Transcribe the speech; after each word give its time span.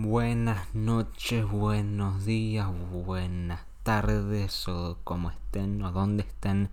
Buenas 0.00 0.72
noches, 0.76 1.44
buenos 1.44 2.24
días, 2.24 2.68
buenas 2.92 3.62
tardes 3.82 4.68
o 4.68 4.96
como 5.02 5.28
estén 5.30 5.82
o 5.82 5.90
donde 5.90 6.22
estén. 6.22 6.70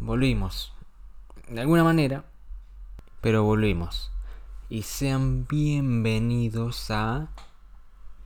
Volvimos. 0.00 0.72
De 1.48 1.60
alguna 1.60 1.84
manera, 1.84 2.24
pero 3.20 3.44
volvimos. 3.44 4.10
Y 4.70 4.84
sean 4.84 5.46
bienvenidos 5.46 6.90
a 6.90 7.28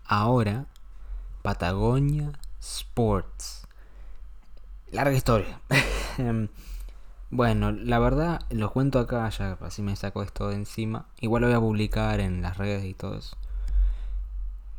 ahora 0.05 0.67
Patagonia 1.43 2.31
Sports. 2.61 3.67
Larga 4.93 5.17
historia. 5.17 5.61
Bueno, 7.31 7.73
la 7.73 7.99
verdad, 7.99 8.41
lo 8.51 8.71
cuento 8.71 9.01
acá, 9.01 9.29
ya 9.31 9.59
así 9.61 9.83
me 9.83 9.97
saco 9.97 10.23
esto 10.23 10.49
de 10.49 10.55
encima. 10.55 11.07
Igual 11.21 11.43
lo 11.43 11.49
voy 11.49 11.57
a 11.57 11.61
publicar 11.61 12.21
en 12.21 12.41
las 12.41 12.57
redes 12.57 12.85
y 12.85 12.95
todo 12.95 13.17
eso. 13.19 13.37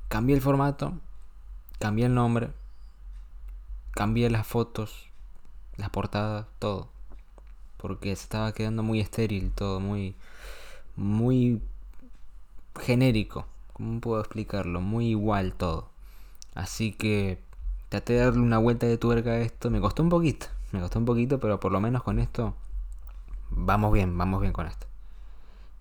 Cambié 0.08 0.36
el 0.36 0.42
formato, 0.42 0.94
cambié 1.80 2.06
el 2.06 2.14
nombre, 2.14 2.52
cambié 3.92 4.30
las 4.30 4.48
fotos, 4.48 5.08
las 5.76 5.90
portadas, 5.90 6.46
todo. 6.60 6.88
Porque 7.78 8.16
se 8.16 8.23
estaba 8.23 8.54
quedando 8.54 8.82
muy 8.82 9.02
estéril 9.02 9.52
todo, 9.52 9.80
muy. 9.82 10.16
muy 10.95 11.62
genérico. 12.80 13.45
¿Cómo 13.73 14.00
puedo 14.02 14.22
explicarlo? 14.22 14.82
Muy 14.82 15.08
igual 15.09 15.54
todo. 15.54 15.90
Así 16.56 16.94
que 16.94 17.40
traté 17.90 18.14
de 18.14 18.20
darle 18.26 18.42
una 18.42 18.58
vuelta 18.58 18.88
de 18.88 18.98
tuerca 18.98 19.32
a 19.32 19.40
esto. 19.40 19.70
Me 19.70 19.82
costó 19.82 20.02
un 20.04 20.09
poquito. 20.09 20.48
Me 20.72 20.80
costó 20.80 21.00
un 21.00 21.06
poquito, 21.06 21.40
pero 21.40 21.60
por 21.60 21.72
lo 21.72 21.80
menos 21.80 22.04
con 22.04 22.20
esto 22.20 22.56
vamos 23.50 23.94
bien, 23.94 24.18
vamos 24.18 24.42
bien 24.42 24.54
con 24.54 24.68
esto. 24.68 24.88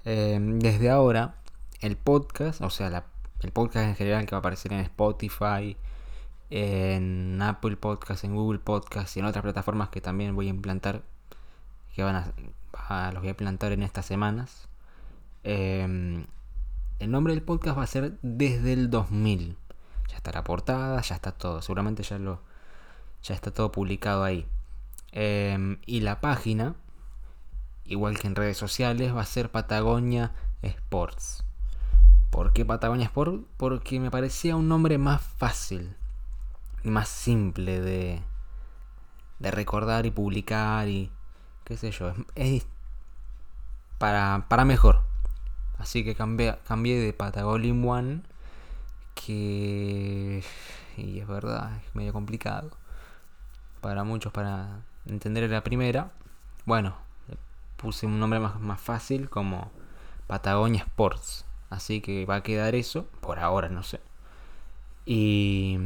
Eh, 0.05 0.39
desde 0.41 0.91
ahora, 0.91 1.37
el 1.81 1.97
podcast, 1.97 2.61
o 2.61 2.71
sea, 2.71 3.05
el 3.41 3.53
podcast 3.53 3.89
en 3.89 3.97
general 3.97 4.25
que 4.27 4.33
va 4.33 4.39
a 4.39 4.41
aparecer 4.41 4.73
en 4.73 4.81
Spotify, 4.81 5.77
en 6.51 7.43
Apple 7.43 7.77
Podcast, 7.77 8.25
en 8.25 8.35
Google 8.35 8.61
Podcast 8.61 9.17
y 9.17 9.21
en 9.21 9.27
otras 9.27 9.43
plataformas 9.43 9.89
que 9.89 10.01
también 10.01 10.35
voy 10.37 10.47
a 10.47 10.51
implantar, 10.51 11.03
que 11.95 12.03
van 12.03 12.17
a, 12.17 13.11
los 13.11 13.21
voy 13.21 13.29
a 13.29 13.31
implantar 13.31 13.73
en 13.73 13.83
estas 13.83 14.07
semanas. 14.07 14.69
Eh, 15.43 16.25
el 16.99 17.11
nombre 17.11 17.35
del 17.35 17.43
podcast 17.43 17.79
va 17.79 17.83
a 17.83 17.87
ser 17.87 18.19
desde 18.23 18.73
el 18.73 18.91
2000. 18.91 19.57
Ya 20.09 20.17
está 20.17 20.33
la 20.33 20.45
portada, 20.45 21.01
ya 21.03 21.15
está 21.15 21.33
todo. 21.33 21.61
Seguramente 21.61 22.03
ya 22.03 22.19
lo 22.19 22.41
ya 23.23 23.35
está 23.35 23.51
todo 23.51 23.73
publicado 23.73 24.25
ahí. 24.25 24.47
Em, 25.13 25.79
y 25.87 26.01
la 26.01 26.21
página, 26.21 26.75
igual 27.85 28.19
que 28.19 28.27
en 28.27 28.35
redes 28.35 28.57
sociales, 28.57 29.15
va 29.15 29.23
a 29.23 29.27
ser 29.27 29.51
Patagonia 29.51 30.33
Sports. 30.63 31.45
¿Por 32.31 32.53
qué 32.53 32.65
Patagonia 32.65 33.07
Sports? 33.07 33.45
Porque 33.57 34.01
me 34.01 34.11
parecía 34.11 34.57
un 34.57 34.69
nombre 34.69 34.99
más 34.99 35.23
fácil 35.23 35.97
y 36.85 36.91
más 36.91 37.09
simple 37.09 37.81
de, 37.81 38.23
de 39.39 39.51
recordar 39.51 40.07
y 40.07 40.11
publicar 40.11 40.89
y 40.89 41.11
qué 41.65 41.77
sé 41.77 41.91
yo. 41.91 42.13
Es, 42.35 42.67
para, 43.99 44.47
para 44.49 44.65
mejor. 44.65 45.01
Así 45.79 46.05
que 46.05 46.15
cambié, 46.15 46.57
de 47.01 47.13
Patagonia 47.13 47.73
One. 47.73 48.23
Que. 49.15 50.43
Y 50.97 51.21
es 51.21 51.27
verdad, 51.27 51.77
es 51.87 51.95
medio 51.95 52.13
complicado. 52.13 52.71
Para 53.81 54.05
muchos, 54.05 54.33
para 54.33 54.83
entender 55.07 55.49
la 55.51 55.65
primera, 55.65 56.11
bueno, 56.65 56.97
puse 57.77 58.07
un 58.07 58.19
nombre 58.19 58.41
más, 58.41 58.61
más 58.61 58.81
fácil 58.81 59.29
como 59.29 59.71
Patagonia 60.27 60.83
Sports. 60.83 61.45
Así 61.71 62.01
que 62.01 62.27
va 62.27 62.37
a 62.37 62.43
quedar 62.43 62.75
eso, 62.75 63.07
por 63.21 63.39
ahora 63.39 63.69
no 63.69 63.83
sé. 63.83 64.01
Y, 65.05 65.79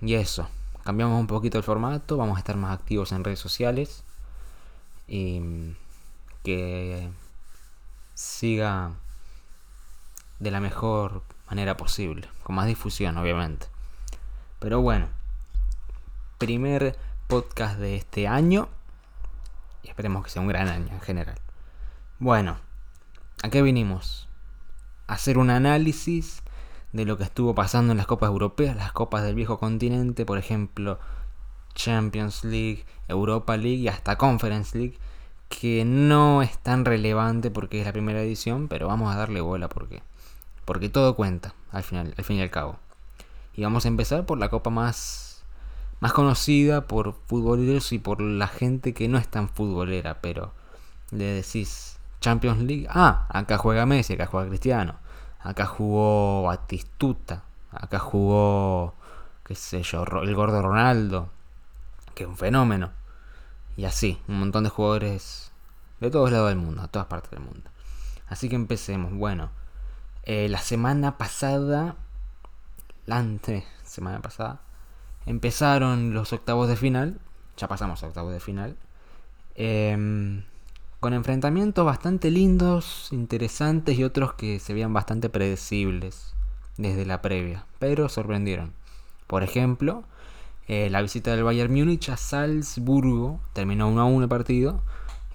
y 0.00 0.14
eso, 0.14 0.48
cambiamos 0.84 1.20
un 1.20 1.26
poquito 1.26 1.58
el 1.58 1.64
formato, 1.64 2.16
vamos 2.16 2.36
a 2.36 2.40
estar 2.40 2.56
más 2.56 2.78
activos 2.78 3.12
en 3.12 3.24
redes 3.24 3.38
sociales. 3.38 4.04
Y 5.06 5.74
que 6.44 7.08
siga 8.14 8.92
de 10.38 10.50
la 10.50 10.60
mejor 10.60 11.22
manera 11.48 11.76
posible, 11.76 12.28
con 12.42 12.56
más 12.56 12.66
difusión 12.66 13.16
obviamente. 13.16 13.66
Pero 14.58 14.80
bueno, 14.80 15.08
primer 16.38 16.96
podcast 17.28 17.78
de 17.78 17.94
este 17.94 18.26
año. 18.26 18.68
Y 19.82 19.88
esperemos 19.88 20.24
que 20.24 20.30
sea 20.30 20.42
un 20.42 20.48
gran 20.48 20.66
año 20.66 20.88
en 20.92 21.00
general. 21.00 21.36
Bueno, 22.18 22.56
¿a 23.42 23.50
qué 23.50 23.62
vinimos? 23.62 24.28
A 25.06 25.14
hacer 25.14 25.38
un 25.38 25.50
análisis 25.50 26.42
de 26.92 27.04
lo 27.04 27.18
que 27.18 27.24
estuvo 27.24 27.54
pasando 27.54 27.92
en 27.92 27.98
las 27.98 28.06
copas 28.06 28.28
europeas, 28.28 28.76
las 28.76 28.92
copas 28.92 29.22
del 29.22 29.34
viejo 29.34 29.58
continente, 29.58 30.24
por 30.24 30.38
ejemplo, 30.38 30.98
Champions 31.74 32.44
League, 32.44 32.86
Europa 33.06 33.56
League 33.56 33.82
y 33.82 33.88
hasta 33.88 34.16
Conference 34.16 34.76
League, 34.76 34.98
que 35.50 35.84
no 35.84 36.42
es 36.42 36.58
tan 36.58 36.86
relevante 36.86 37.50
porque 37.50 37.80
es 37.80 37.86
la 37.86 37.92
primera 37.92 38.22
edición, 38.22 38.68
pero 38.68 38.88
vamos 38.88 39.14
a 39.14 39.18
darle 39.18 39.40
bola 39.42 39.68
porque 39.68 40.02
porque 40.64 40.88
todo 40.88 41.14
cuenta 41.14 41.54
al 41.72 41.82
final, 41.82 42.14
al 42.16 42.24
fin 42.24 42.36
y 42.36 42.42
al 42.42 42.50
cabo. 42.50 42.78
Y 43.54 43.62
vamos 43.62 43.84
a 43.84 43.88
empezar 43.88 44.26
por 44.26 44.38
la 44.38 44.48
copa 44.48 44.70
más 44.70 45.27
más 46.00 46.12
conocida 46.12 46.86
por 46.86 47.14
futboleros 47.26 47.92
y 47.92 47.98
por 47.98 48.20
la 48.20 48.46
gente 48.46 48.94
que 48.94 49.08
no 49.08 49.18
es 49.18 49.28
tan 49.28 49.48
futbolera, 49.48 50.20
pero 50.20 50.52
le 51.10 51.24
decís 51.24 51.98
Champions 52.20 52.62
League, 52.62 52.86
ah, 52.90 53.26
acá 53.30 53.58
juega 53.58 53.86
Messi, 53.86 54.14
acá 54.14 54.26
juega 54.26 54.48
Cristiano, 54.48 54.96
acá 55.40 55.66
jugó 55.66 56.42
Batistuta, 56.44 57.44
acá 57.70 57.98
jugó, 57.98 58.94
qué 59.44 59.54
sé 59.54 59.82
yo, 59.82 60.04
el 60.22 60.34
gordo 60.34 60.62
Ronaldo, 60.62 61.30
que 62.14 62.24
es 62.24 62.28
un 62.28 62.36
fenómeno, 62.36 62.90
y 63.76 63.84
así, 63.84 64.20
un 64.28 64.40
montón 64.40 64.64
de 64.64 64.70
jugadores 64.70 65.52
de 66.00 66.10
todos 66.10 66.30
lados 66.30 66.48
del 66.48 66.58
mundo, 66.58 66.82
a 66.82 66.88
todas 66.88 67.08
partes 67.08 67.30
del 67.30 67.40
mundo. 67.40 67.70
Así 68.28 68.48
que 68.48 68.56
empecemos, 68.56 69.12
bueno, 69.12 69.50
eh, 70.24 70.48
la 70.48 70.58
semana 70.58 71.16
pasada, 71.16 71.96
antes 73.08 73.64
semana 73.84 74.20
pasada, 74.20 74.60
empezaron 75.28 76.14
los 76.14 76.32
octavos 76.32 76.68
de 76.68 76.76
final, 76.76 77.20
ya 77.58 77.68
pasamos 77.68 78.02
a 78.02 78.06
octavos 78.06 78.32
de 78.32 78.40
final, 78.40 78.76
em, 79.56 80.44
con 81.00 81.12
enfrentamientos 81.12 81.84
bastante 81.84 82.30
lindos, 82.30 83.08
interesantes 83.12 83.98
y 83.98 84.04
otros 84.04 84.32
que 84.34 84.58
se 84.58 84.72
veían 84.72 84.94
bastante 84.94 85.28
predecibles 85.28 86.34
desde 86.78 87.04
la 87.04 87.20
previa, 87.20 87.66
pero 87.78 88.08
sorprendieron. 88.08 88.72
Por 89.26 89.42
ejemplo, 89.42 90.04
eh, 90.66 90.88
la 90.90 91.02
visita 91.02 91.32
del 91.32 91.44
Bayern 91.44 91.74
Múnich 91.74 92.08
a 92.08 92.16
Salzburgo, 92.16 93.40
terminó 93.52 93.88
1 93.88 94.00
a 94.00 94.04
1 94.06 94.22
el 94.22 94.28
partido, 94.30 94.80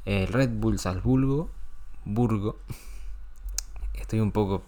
el 0.05 0.27
Red 0.27 0.49
Bull 0.53 0.79
Salzburgo, 0.79 1.51
Burgo, 2.03 2.57
estoy 3.93 4.21
un 4.21 4.31
poco 4.31 4.63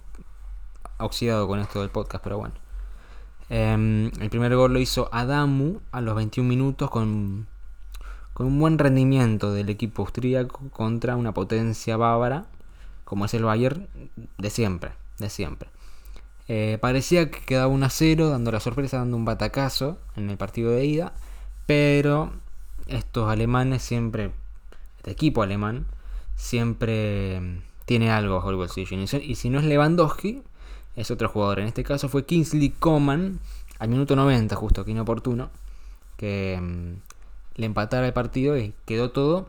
oxidado 1.00 1.48
con 1.48 1.60
esto 1.60 1.82
del 1.82 1.90
podcast, 1.90 2.24
pero 2.24 2.38
bueno. 2.38 2.65
Em, 3.50 4.12
el 4.20 4.30
primer 4.30 4.56
gol 4.56 4.74
lo 4.74 4.80
hizo 4.80 5.10
Adamu 5.12 5.80
a 5.92 6.02
los 6.02 6.16
21 6.16 6.48
minutos 6.48 6.90
con, 6.90 7.48
con 8.34 8.48
un 8.48 8.60
buen 8.60 8.80
rendimiento 8.80 9.54
del 9.54 9.70
equipo 9.70 10.02
austríaco 10.04 10.62
contra 10.72 11.16
una 11.16 11.34
potencia 11.34 11.98
bávara 11.98 12.48
como 13.06 13.26
es 13.26 13.34
el 13.34 13.44
Bayern 13.44 13.88
de 14.38 14.50
siempre, 14.50 14.92
de 15.20 15.30
siempre. 15.30 15.70
Eh, 16.48 16.78
parecía 16.82 17.32
que 17.32 17.40
quedaba 17.40 17.68
1 17.68 17.86
a 17.86 17.90
0, 17.90 18.30
dando 18.30 18.52
la 18.52 18.60
sorpresa, 18.60 18.98
dando 18.98 19.16
un 19.16 19.26
batacazo 19.26 19.98
en 20.16 20.30
el 20.30 20.38
partido 20.38 20.72
de 20.72 20.86
ida, 20.86 21.14
pero 21.66 22.34
estos 22.88 23.30
alemanes 23.30 23.82
siempre, 23.82 24.32
este 24.98 25.12
equipo 25.12 25.44
alemán, 25.44 25.86
siempre 26.36 27.62
tiene 27.86 28.12
algo. 28.12 28.44
Y 29.22 29.36
si 29.36 29.50
no 29.50 29.60
es 29.60 29.66
Lewandowski, 29.66 30.44
es 30.96 31.12
otro 31.12 31.30
jugador. 31.30 31.60
En 31.60 31.68
este 31.68 31.84
caso 31.84 32.10
fue 32.10 32.26
Kingsley 32.26 32.70
Coman, 32.70 33.40
al 33.80 33.90
minuto 33.90 34.16
90, 34.16 34.56
justo 34.56 34.82
aquí 34.82 34.92
inoportuno, 34.92 35.50
que 36.18 36.60
mm, 36.62 37.60
le 37.60 37.66
empatara 37.66 38.08
el 38.08 38.14
partido 38.14 38.58
y 38.58 38.74
quedó 38.86 39.12
todo, 39.12 39.48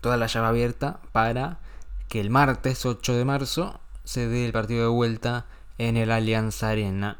toda 0.00 0.16
la 0.16 0.26
llave 0.26 0.48
abierta 0.48 1.00
para 1.12 1.58
que 2.08 2.20
el 2.20 2.30
martes 2.30 2.84
8 2.84 3.14
de 3.14 3.24
marzo 3.24 3.80
se 4.04 4.26
dé 4.28 4.44
el 4.44 4.52
partido 4.52 4.82
de 4.82 4.88
vuelta 4.88 5.46
en 5.78 5.96
el 5.96 6.10
Allianz 6.10 6.62
Arena. 6.62 7.16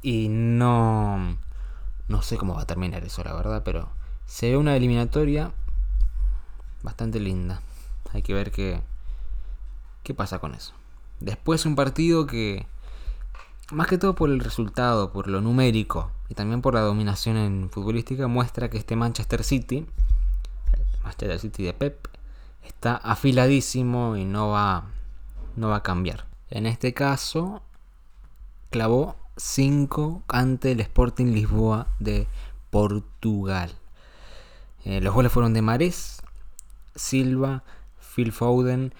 Y 0.00 0.28
no, 0.28 1.36
no 2.08 2.22
sé 2.22 2.36
cómo 2.36 2.54
va 2.54 2.62
a 2.62 2.66
terminar 2.66 3.04
eso, 3.04 3.22
la 3.22 3.34
verdad, 3.34 3.62
pero 3.64 3.90
se 4.26 4.50
ve 4.50 4.56
una 4.56 4.74
eliminatoria 4.76 5.52
bastante 6.82 7.20
linda. 7.20 7.60
Hay 8.12 8.22
que 8.22 8.34
ver 8.34 8.50
qué, 8.50 8.80
qué 10.02 10.14
pasa 10.14 10.38
con 10.38 10.54
eso. 10.54 10.74
Después 11.20 11.66
un 11.66 11.76
partido 11.76 12.26
que, 12.26 12.66
más 13.70 13.86
que 13.86 13.98
todo 13.98 14.14
por 14.14 14.30
el 14.30 14.40
resultado, 14.40 15.12
por 15.12 15.28
lo 15.28 15.40
numérico 15.40 16.10
y 16.28 16.34
también 16.34 16.62
por 16.62 16.74
la 16.74 16.80
dominación 16.80 17.36
en 17.36 17.70
futbolística, 17.70 18.26
muestra 18.26 18.70
que 18.70 18.78
este 18.78 18.96
Manchester 18.96 19.44
City, 19.44 19.86
Manchester 21.02 21.38
City 21.38 21.64
de 21.64 21.72
Pep, 21.72 22.08
está 22.64 22.96
afiladísimo 22.96 24.16
y 24.16 24.24
no 24.24 24.50
va, 24.50 24.84
no 25.56 25.68
va 25.68 25.76
a 25.76 25.82
cambiar. 25.82 26.26
En 26.50 26.66
este 26.66 26.92
caso, 26.92 27.62
clavó 28.70 29.16
5 29.36 30.22
ante 30.28 30.72
el 30.72 30.80
Sporting 30.80 31.26
Lisboa 31.26 31.88
de 31.98 32.26
Portugal. 32.70 33.72
Eh, 34.84 35.00
los 35.00 35.14
goles 35.14 35.32
fueron 35.32 35.54
de 35.54 35.62
Mares, 35.62 36.22
Silva, 36.94 37.62
Phil 38.14 38.32
Foden, 38.32 38.94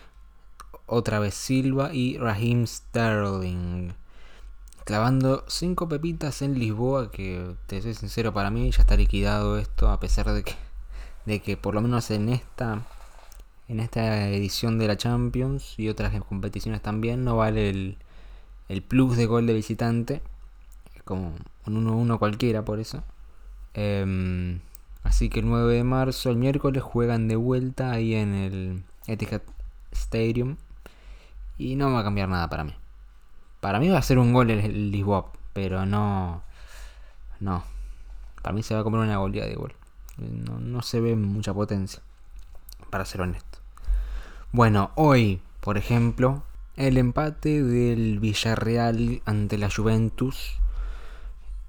otra 0.92 1.18
vez 1.18 1.34
Silva 1.34 1.94
y 1.94 2.18
Raheem 2.18 2.66
Sterling. 2.66 3.92
Clavando 4.84 5.44
5 5.48 5.88
pepitas 5.88 6.42
en 6.42 6.58
Lisboa, 6.58 7.10
que 7.10 7.54
te 7.66 7.80
soy 7.80 7.94
sincero, 7.94 8.34
para 8.34 8.50
mí 8.50 8.70
ya 8.70 8.82
está 8.82 8.96
liquidado 8.96 9.58
esto, 9.58 9.88
a 9.88 9.98
pesar 9.98 10.30
de 10.32 10.42
que, 10.42 10.54
de 11.24 11.40
que 11.40 11.56
por 11.56 11.74
lo 11.74 11.80
menos 11.80 12.10
en 12.10 12.28
esta, 12.28 12.82
en 13.68 13.80
esta 13.80 14.28
edición 14.28 14.78
de 14.78 14.88
la 14.88 14.98
Champions 14.98 15.78
y 15.78 15.88
otras 15.88 16.12
competiciones 16.24 16.82
también 16.82 17.24
no 17.24 17.36
vale 17.38 17.70
el, 17.70 17.96
el 18.68 18.82
plus 18.82 19.16
de 19.16 19.24
gol 19.24 19.46
de 19.46 19.54
visitante. 19.54 20.20
Como 21.04 21.34
un 21.66 21.86
1-1 21.86 22.18
cualquiera 22.18 22.64
por 22.66 22.80
eso. 22.80 23.02
Em, 23.72 24.60
así 25.04 25.30
que 25.30 25.40
el 25.40 25.48
9 25.48 25.72
de 25.74 25.84
marzo, 25.84 26.28
el 26.28 26.36
miércoles, 26.36 26.82
juegan 26.82 27.28
de 27.28 27.36
vuelta 27.36 27.92
ahí 27.92 28.14
en 28.14 28.34
el 28.34 28.82
Etihad 29.06 29.40
Stadium. 29.92 30.56
Y 31.58 31.76
no 31.76 31.93
va 31.93 32.00
a 32.00 32.04
cambiar 32.04 32.28
nada 32.28 32.49
para 32.49 32.64
mí. 32.64 32.75
Para 33.60 33.78
mí 33.78 33.88
va 33.88 33.99
a 33.99 34.02
ser 34.02 34.19
un 34.19 34.32
gol 34.32 34.50
el 34.50 34.90
Lisboa, 34.90 35.31
pero 35.52 35.87
no. 35.87 36.43
No. 37.40 37.64
Para 38.43 38.54
mí 38.54 38.62
se 38.62 38.75
va 38.75 38.81
a 38.81 38.84
comer 38.84 39.00
una 39.00 39.19
goleada 39.19 39.49
de 39.49 39.54
gol. 39.54 39.75
No, 40.16 40.58
no 40.58 40.82
se 40.82 41.00
ve 41.00 41.16
mucha 41.16 41.54
potencia, 41.54 42.02
para 42.90 43.04
ser 43.04 43.22
honesto. 43.22 43.58
Bueno, 44.50 44.90
hoy, 44.96 45.40
por 45.60 45.78
ejemplo, 45.78 46.43
el 46.76 46.99
empate 46.99 47.62
del 47.62 48.19
Villarreal 48.19 49.22
ante 49.25 49.58
la 49.58 49.70
Juventus. 49.70 50.58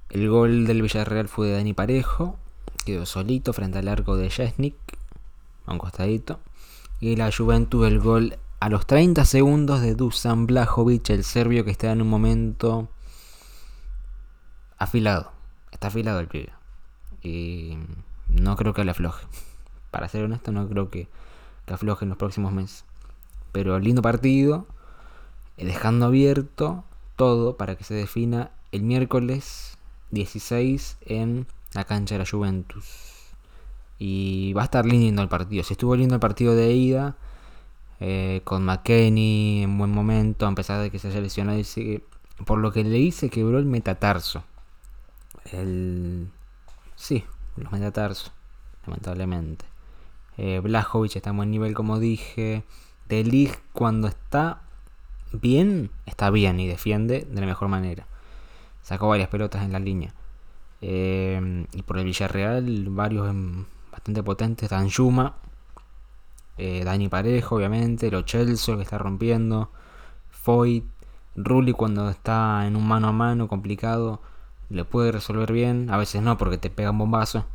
El 0.10 0.30
gol 0.30 0.66
del 0.66 0.82
Villarreal 0.82 1.28
fue 1.28 1.48
de 1.48 1.54
Dani 1.54 1.74
Parejo. 1.74 2.38
Quedó 2.86 3.06
solito 3.06 3.54
frente 3.54 3.80
al 3.80 3.88
arco 3.88 4.18
de 4.18 4.30
Jesnik. 4.30 4.76
A 5.66 5.72
un 5.72 5.78
costadito. 5.78 6.40
Y 7.00 7.16
la 7.16 7.32
Juventus 7.32 7.88
el 7.88 8.00
gol 8.00 8.38
a 8.64 8.70
los 8.70 8.88
30 8.88 9.26
segundos 9.26 9.82
de 9.82 9.94
Dusan 9.94 10.48
Blajovic, 10.48 11.10
el 11.10 11.26
serbio 11.26 11.66
que 11.66 11.72
está 11.72 11.92
en 11.92 12.02
un 12.02 12.08
momento 12.08 12.88
afilado. 14.78 15.34
Está 15.74 15.88
afilado 15.88 16.22
el 16.22 16.30
pibe. 16.30 16.54
Y 17.22 17.78
no 18.30 18.56
creo 18.56 18.74
que 18.74 18.86
le 18.86 18.92
afloje. 18.92 19.28
Para 19.92 20.08
ser 20.08 20.24
honesto, 20.24 20.54
no 20.54 20.70
creo 20.70 20.90
que, 20.90 21.10
que 21.66 21.74
afloje 21.74 22.06
en 22.06 22.10
los 22.10 22.18
próximos 22.18 22.54
meses. 22.54 22.86
Pero 23.52 23.78
lindo 23.80 24.02
partido. 24.02 24.66
Eh, 25.58 25.66
dejando 25.66 26.06
abierto 26.06 26.86
todo 27.18 27.58
para 27.58 27.76
que 27.76 27.84
se 27.84 27.96
defina 27.96 28.52
el 28.72 28.84
miércoles 28.84 29.78
16 30.12 31.00
en 31.02 31.48
la 31.74 31.84
cancha 31.84 32.16
de 32.16 32.20
la 32.20 32.30
Juventus. 32.32 32.86
Y 34.00 34.54
va 34.54 34.62
a 34.62 34.66
estar 34.66 34.86
lindo 34.86 35.22
el 35.22 35.28
partido. 35.28 35.66
Si 35.66 35.74
estuvo 35.74 35.98
lindo 35.98 36.14
el 36.16 36.22
partido 36.22 36.56
de 36.56 36.72
ida, 36.72 37.18
eh, 38.06 38.42
con 38.44 38.66
McKenny 38.66 39.64
en 39.64 39.78
buen 39.78 39.92
momento, 39.92 40.46
a 40.46 40.54
pesar 40.56 40.82
de 40.82 40.92
que 40.92 41.00
se 41.00 41.22
lesionado. 41.22 41.62
por 42.46 42.60
lo 42.60 42.74
que 42.74 42.84
le 42.84 42.98
hice 42.98 43.30
quebró 43.30 43.60
el 43.60 43.66
metatarso. 43.66 44.44
El... 45.54 46.28
Sí, 46.98 47.24
los 47.56 47.72
metatarsos, 47.72 48.34
lamentablemente. 48.86 49.64
Eh, 50.38 50.60
Blajovic 50.62 51.16
está 51.16 51.30
en 51.30 51.38
buen 51.38 51.50
nivel, 51.50 51.74
como 51.74 51.98
dije. 51.98 52.66
De 53.08 53.24
Ligt, 53.24 53.56
cuando 53.72 54.10
está 54.10 54.64
bien, 55.32 55.90
está 56.06 56.30
bien 56.30 56.60
y 56.60 56.68
defiende 56.68 57.26
de 57.30 57.40
la 57.40 57.48
mejor 57.48 57.70
manera. 57.70 58.06
Sacó 58.82 59.08
varias 59.08 59.30
pelotas 59.30 59.64
en 59.64 59.72
la 59.72 59.80
línea. 59.80 60.14
Eh, 60.82 61.66
y 61.72 61.84
por 61.84 61.98
el 62.00 62.04
Villarreal, 62.04 62.90
varios 62.90 63.34
bastante 63.94 64.24
potentes. 64.24 64.70
Danjuma 64.70 65.38
eh, 66.58 66.84
Dani 66.84 67.10
Parejo, 67.10 67.56
obviamente, 67.56 68.12
Lo 68.12 68.22
Chelsea 68.22 68.76
que 68.76 68.82
está 68.84 68.98
rompiendo, 68.98 69.72
Foyt, 70.30 70.86
Rulli 71.36 71.74
cuando 71.74 72.10
está 72.10 72.68
en 72.68 72.76
un 72.76 72.88
mano 72.88 73.08
a 73.08 73.12
mano 73.12 73.48
complicado, 73.48 74.22
le 74.70 74.86
puede 74.86 75.12
resolver 75.12 75.52
bien, 75.52 75.90
a 75.90 75.98
veces 75.98 76.22
no 76.22 76.38
porque 76.38 76.58
te 76.58 76.70
pega 76.70 76.92
un 76.92 77.00
bombazo, 77.00 77.46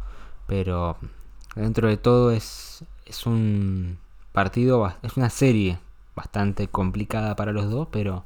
pero 0.46 0.96
dentro 1.54 1.88
de 1.88 1.96
todo 1.96 2.30
es, 2.32 2.84
es 3.06 3.26
un 3.26 3.98
partido, 4.32 4.92
es 5.02 5.16
una 5.16 5.30
serie 5.30 5.78
bastante 6.14 6.68
complicada 6.68 7.36
para 7.36 7.52
los 7.52 7.70
dos, 7.70 7.88
pero 7.90 8.24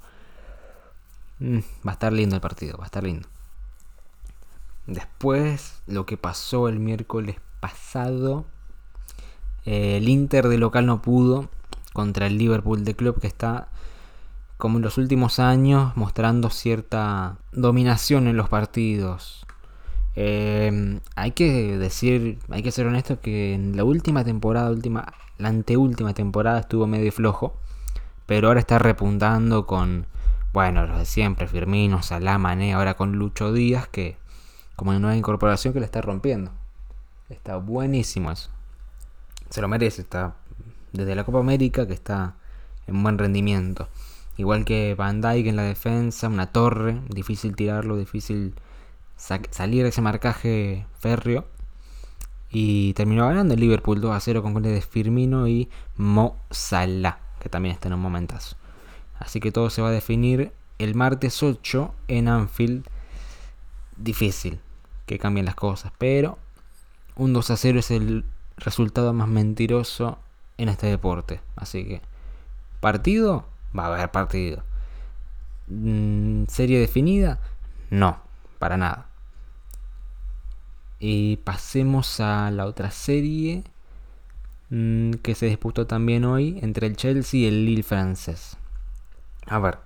mm, 1.40 1.58
va 1.86 1.90
a 1.90 1.92
estar 1.92 2.12
lindo 2.12 2.34
el 2.36 2.40
partido, 2.40 2.78
va 2.78 2.84
a 2.84 2.86
estar 2.86 3.04
lindo. 3.04 3.28
Después, 4.86 5.80
lo 5.86 6.06
que 6.06 6.16
pasó 6.16 6.68
el 6.68 6.80
miércoles 6.80 7.36
pasado 7.60 8.44
eh, 9.64 9.98
el 9.98 10.08
Inter 10.08 10.48
de 10.48 10.58
local 10.58 10.86
no 10.86 11.02
pudo 11.02 11.48
contra 11.92 12.26
el 12.26 12.38
Liverpool 12.38 12.84
de 12.84 12.94
club 12.94 13.20
que 13.20 13.26
está 13.26 13.68
como 14.56 14.78
en 14.78 14.82
los 14.82 14.98
últimos 14.98 15.38
años 15.38 15.96
mostrando 15.96 16.50
cierta 16.50 17.36
dominación 17.52 18.28
en 18.28 18.36
los 18.36 18.48
partidos. 18.48 19.44
Eh, 20.14 21.00
hay 21.16 21.30
que 21.32 21.78
decir, 21.78 22.38
hay 22.50 22.62
que 22.62 22.70
ser 22.70 22.86
honesto 22.86 23.20
que 23.20 23.54
en 23.54 23.76
la 23.76 23.84
última 23.84 24.24
temporada, 24.24 24.70
última, 24.70 25.12
la 25.38 25.48
anteúltima 25.48 26.14
temporada 26.14 26.60
estuvo 26.60 26.86
medio 26.86 27.10
flojo, 27.12 27.56
pero 28.26 28.48
ahora 28.48 28.60
está 28.60 28.78
repuntando 28.78 29.66
con, 29.66 30.06
bueno, 30.52 30.86
los 30.86 30.98
de 30.98 31.06
siempre, 31.06 31.48
Firmino, 31.48 32.02
Salah, 32.02 32.38
Mané, 32.38 32.74
ahora 32.74 32.94
con 32.94 33.12
Lucho 33.12 33.52
Díaz, 33.52 33.88
que 33.88 34.16
como 34.76 34.90
una 34.90 35.00
nueva 35.00 35.16
incorporación 35.16 35.72
que 35.72 35.80
le 35.80 35.86
está 35.86 36.02
rompiendo. 36.02 36.52
Está 37.28 37.56
buenísimo 37.56 38.30
eso 38.30 38.50
se 39.52 39.60
lo 39.60 39.68
merece. 39.68 40.02
Está 40.02 40.34
desde 40.92 41.14
la 41.14 41.24
Copa 41.24 41.38
América 41.38 41.86
que 41.86 41.92
está 41.92 42.36
en 42.86 43.02
buen 43.02 43.18
rendimiento. 43.18 43.88
Igual 44.38 44.64
que 44.64 44.94
Van 44.94 45.20
Dyke 45.20 45.48
en 45.48 45.56
la 45.56 45.62
defensa, 45.62 46.28
una 46.28 46.46
torre, 46.46 47.00
difícil 47.10 47.54
tirarlo, 47.54 47.96
difícil 47.96 48.54
salir 49.16 49.82
de 49.82 49.90
ese 49.90 50.00
marcaje 50.00 50.86
férreo. 50.98 51.46
Y 52.50 52.94
terminó 52.94 53.26
ganando 53.26 53.54
el 53.54 53.60
Liverpool 53.60 54.00
2 54.00 54.14
a 54.14 54.20
0 54.20 54.42
con 54.42 54.54
goles 54.54 54.72
de 54.72 54.80
Firmino 54.82 55.48
y 55.48 55.70
Mo 55.96 56.36
que 57.40 57.48
también 57.48 57.74
está 57.74 57.88
en 57.88 57.94
un 57.94 58.00
momentazo. 58.00 58.56
Así 59.18 59.40
que 59.40 59.52
todo 59.52 59.70
se 59.70 59.82
va 59.82 59.88
a 59.88 59.92
definir 59.92 60.52
el 60.78 60.94
martes 60.94 61.42
8 61.42 61.94
en 62.08 62.28
Anfield. 62.28 62.86
Difícil 63.96 64.60
que 65.06 65.18
cambien 65.18 65.46
las 65.46 65.54
cosas, 65.54 65.92
pero 65.98 66.38
un 67.16 67.32
2 67.32 67.50
a 67.50 67.56
0 67.56 67.78
es 67.78 67.90
el 67.90 68.24
resultado 68.56 69.12
más 69.12 69.28
mentiroso 69.28 70.18
en 70.58 70.68
este 70.68 70.86
deporte. 70.86 71.40
Así 71.56 71.84
que, 71.84 72.00
partido, 72.80 73.46
va 73.76 73.86
a 73.86 73.94
haber 73.94 74.10
partido. 74.10 74.62
Mm, 75.68 76.44
¿Serie 76.46 76.78
definida? 76.80 77.40
No, 77.90 78.18
para 78.58 78.76
nada. 78.76 79.06
Y 80.98 81.36
pasemos 81.38 82.20
a 82.20 82.50
la 82.50 82.66
otra 82.66 82.90
serie 82.90 83.64
mm, 84.70 85.14
que 85.14 85.34
se 85.34 85.46
disputó 85.46 85.86
también 85.86 86.24
hoy 86.24 86.58
entre 86.62 86.86
el 86.86 86.96
Chelsea 86.96 87.40
y 87.40 87.46
el 87.46 87.66
Lille 87.66 87.82
francés. 87.82 88.56
A 89.46 89.58
ver, 89.58 89.78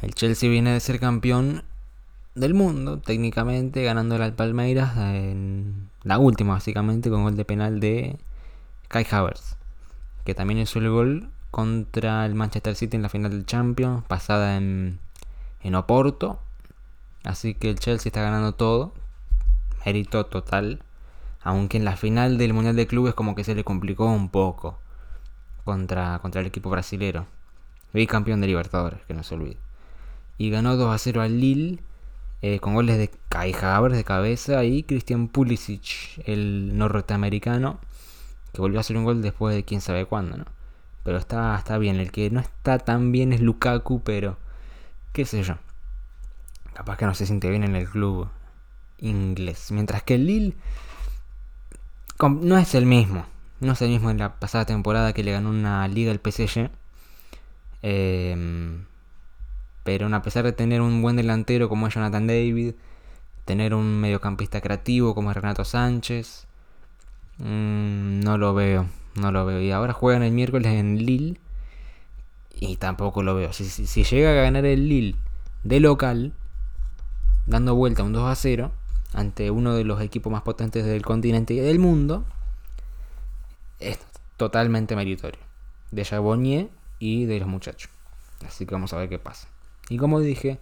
el 0.00 0.14
Chelsea 0.14 0.50
viene 0.50 0.72
de 0.72 0.80
ser 0.80 0.98
campeón 0.98 1.64
del 2.34 2.54
mundo, 2.54 2.98
técnicamente, 2.98 3.82
ganando 3.84 4.16
al 4.16 4.34
Palmeiras 4.34 4.96
en 4.96 5.90
la 6.02 6.18
última, 6.18 6.54
básicamente, 6.54 7.10
con 7.10 7.24
gol 7.24 7.36
de 7.36 7.44
penal 7.44 7.80
de 7.80 8.18
Kai 8.88 9.06
Havertz, 9.10 9.56
que 10.24 10.34
también 10.34 10.60
hizo 10.60 10.78
el 10.78 10.88
gol 10.90 11.28
contra 11.50 12.24
el 12.24 12.34
Manchester 12.34 12.74
City 12.74 12.96
en 12.96 13.02
la 13.02 13.08
final 13.08 13.32
del 13.32 13.46
Champions, 13.46 14.04
pasada 14.06 14.56
en, 14.56 14.98
en 15.62 15.74
Oporto. 15.74 16.38
Así 17.24 17.54
que 17.54 17.70
el 17.70 17.78
Chelsea 17.78 18.08
está 18.08 18.22
ganando 18.22 18.52
todo, 18.52 18.94
mérito 19.84 20.26
total. 20.26 20.82
Aunque 21.44 21.76
en 21.76 21.84
la 21.84 21.96
final 21.96 22.38
del 22.38 22.54
Mundial 22.54 22.76
de 22.76 22.86
Clubes 22.86 23.14
como 23.14 23.34
que 23.34 23.44
se 23.44 23.54
le 23.54 23.64
complicó 23.64 24.06
un 24.06 24.28
poco 24.28 24.78
contra, 25.64 26.18
contra 26.20 26.40
el 26.40 26.46
equipo 26.46 26.70
brasilero. 26.70 27.26
campeón 28.08 28.40
de 28.40 28.46
Libertadores, 28.46 29.00
que 29.06 29.14
no 29.14 29.22
se 29.22 29.34
olvide. 29.34 29.58
Y 30.38 30.50
ganó 30.50 30.76
2 30.76 30.94
a 30.94 30.98
0 30.98 31.22
al 31.22 31.40
Lille 31.40 31.80
eh, 32.42 32.58
con 32.58 32.74
goles 32.74 32.98
de 32.98 33.10
Kai 33.28 33.52
de 33.52 34.04
cabeza 34.04 34.64
y 34.64 34.82
Christian 34.82 35.28
Pulisic, 35.28 36.20
el 36.26 36.76
norteamericano, 36.76 37.78
que 38.52 38.60
volvió 38.60 38.78
a 38.78 38.82
hacer 38.82 38.96
un 38.96 39.04
gol 39.04 39.22
después 39.22 39.54
de 39.54 39.64
quién 39.64 39.80
sabe 39.80 40.06
cuándo, 40.06 40.36
¿no? 40.36 40.44
Pero 41.04 41.18
está, 41.18 41.56
está 41.56 41.78
bien, 41.78 41.96
el 41.96 42.10
que 42.10 42.30
no 42.30 42.40
está 42.40 42.78
tan 42.78 43.12
bien 43.12 43.32
es 43.32 43.40
Lukaku, 43.40 44.02
pero 44.02 44.38
qué 45.12 45.24
sé 45.24 45.42
yo. 45.44 45.54
Capaz 46.74 46.96
que 46.96 47.06
no 47.06 47.14
se 47.14 47.26
siente 47.26 47.48
bien 47.48 47.64
en 47.64 47.76
el 47.76 47.88
club 47.88 48.28
inglés. 48.98 49.70
Mientras 49.70 50.02
que 50.02 50.14
el 50.16 50.26
Lille 50.26 50.54
no 52.20 52.58
es 52.58 52.74
el 52.74 52.86
mismo. 52.86 53.24
No 53.60 53.72
es 53.72 53.82
el 53.82 53.90
mismo 53.90 54.10
en 54.10 54.18
la 54.18 54.40
pasada 54.40 54.64
temporada 54.64 55.12
que 55.12 55.22
le 55.22 55.32
ganó 55.32 55.50
una 55.50 55.86
liga 55.88 56.10
al 56.12 56.20
PSG. 56.20 56.70
Eh, 57.82 58.84
Pero 59.84 60.14
a 60.14 60.22
pesar 60.22 60.44
de 60.44 60.52
tener 60.52 60.80
un 60.80 61.02
buen 61.02 61.16
delantero 61.16 61.68
como 61.68 61.88
es 61.88 61.94
Jonathan 61.94 62.26
David, 62.26 62.74
tener 63.44 63.74
un 63.74 64.00
mediocampista 64.00 64.60
creativo 64.60 65.14
como 65.14 65.30
es 65.30 65.36
Renato 65.36 65.64
Sánchez, 65.64 66.46
mmm, 67.38 68.20
no 68.20 68.38
lo 68.38 68.54
veo, 68.54 68.86
no 69.16 69.32
lo 69.32 69.44
veo. 69.44 69.60
Y 69.60 69.70
ahora 69.72 69.92
juegan 69.92 70.22
el 70.22 70.32
miércoles 70.32 70.72
en 70.72 70.98
Lille 70.98 71.40
y 72.54 72.76
tampoco 72.76 73.22
lo 73.22 73.34
veo. 73.34 73.52
Si, 73.52 73.64
si, 73.64 73.86
si 73.86 74.04
llega 74.04 74.30
a 74.30 74.34
ganar 74.34 74.64
el 74.64 74.88
Lille 74.88 75.16
de 75.64 75.80
local, 75.80 76.32
dando 77.46 77.74
vuelta 77.74 78.02
un 78.02 78.12
2 78.12 78.30
a 78.30 78.34
0 78.34 78.72
ante 79.14 79.50
uno 79.50 79.74
de 79.74 79.84
los 79.84 80.00
equipos 80.00 80.32
más 80.32 80.42
potentes 80.42 80.84
del 80.84 81.02
continente 81.02 81.54
y 81.54 81.58
del 81.58 81.78
mundo, 81.78 82.24
es 83.80 83.98
totalmente 84.36 84.96
meritorio. 84.96 85.40
De 85.90 86.04
Chabonnier 86.04 86.70
y 86.98 87.26
de 87.26 87.40
los 87.40 87.48
muchachos. 87.48 87.90
Así 88.46 88.64
que 88.64 88.74
vamos 88.74 88.92
a 88.92 88.96
ver 88.96 89.08
qué 89.08 89.18
pasa. 89.18 89.48
Y 89.88 89.98
como 89.98 90.20
dije, 90.20 90.58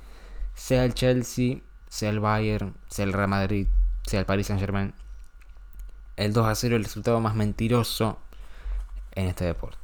sea 0.54 0.84
el 0.84 0.94
Chelsea, 0.94 1.58
sea 1.88 2.10
el 2.10 2.20
Bayern, 2.20 2.74
sea 2.88 3.04
el 3.04 3.12
Real 3.12 3.28
Madrid, 3.28 3.66
sea 4.06 4.20
el 4.20 4.26
Paris 4.26 4.46
Saint 4.46 4.60
Germain, 4.60 4.94
el 6.16 6.32
2 6.32 6.46
a 6.46 6.54
0 6.54 6.74
es 6.74 6.78
el 6.78 6.84
resultado 6.84 7.20
más 7.20 7.34
mentiroso 7.34 8.18
en 9.12 9.26
este 9.26 9.44
deporte. 9.44 9.78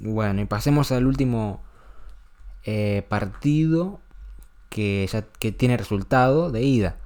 Bueno, 0.00 0.40
y 0.40 0.44
pasemos 0.46 0.92
al 0.92 1.06
último 1.06 1.62
eh, 2.64 3.04
partido 3.08 4.00
que 4.68 5.08
ya 5.10 5.22
que 5.22 5.52
tiene 5.52 5.76
resultado 5.76 6.50
de 6.50 6.62
ida, 6.62 6.96